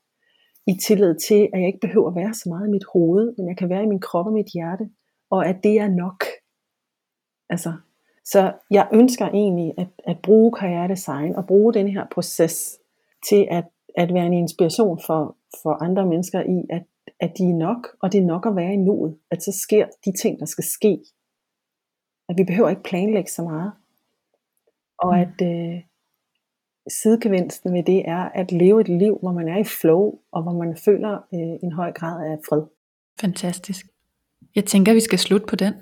[0.68, 3.48] i tillid til, at jeg ikke behøver at være så meget i mit hoved, men
[3.48, 4.90] jeg kan være i min krop og mit hjerte,
[5.30, 6.24] og at det er nok.
[7.50, 7.74] Altså,
[8.26, 12.80] så jeg ønsker egentlig at, at bruge karrieredesign og bruge den her proces
[13.30, 13.66] til at,
[13.98, 16.84] at være en inspiration for, for andre mennesker i, at,
[17.20, 19.86] at de er nok, og det er nok at være i nuet, at så sker
[20.06, 21.00] de ting, der skal ske.
[22.30, 23.72] At vi behøver ikke planlægge så meget.
[24.98, 25.22] Og mm.
[25.22, 25.82] at, øh,
[26.90, 30.52] sidegevinsten ved det er at leve et liv, hvor man er i flow, og hvor
[30.52, 32.64] man føler øh, en høj grad af fred.
[33.20, 33.86] Fantastisk.
[34.56, 35.74] Jeg tænker, vi skal slutte på den.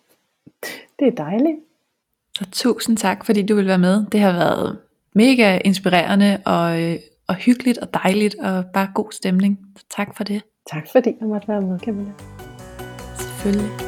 [0.98, 1.58] det er dejligt.
[2.38, 4.06] Så tusind tak, fordi du vil være med.
[4.12, 4.78] Det har været
[5.14, 6.98] mega inspirerende og, øh,
[7.28, 9.58] og hyggeligt og dejligt og bare god stemning.
[9.76, 10.42] Så tak for det.
[10.72, 12.12] Tak fordi jeg måtte være med, Camilla.
[13.18, 13.83] Selvfølgelig.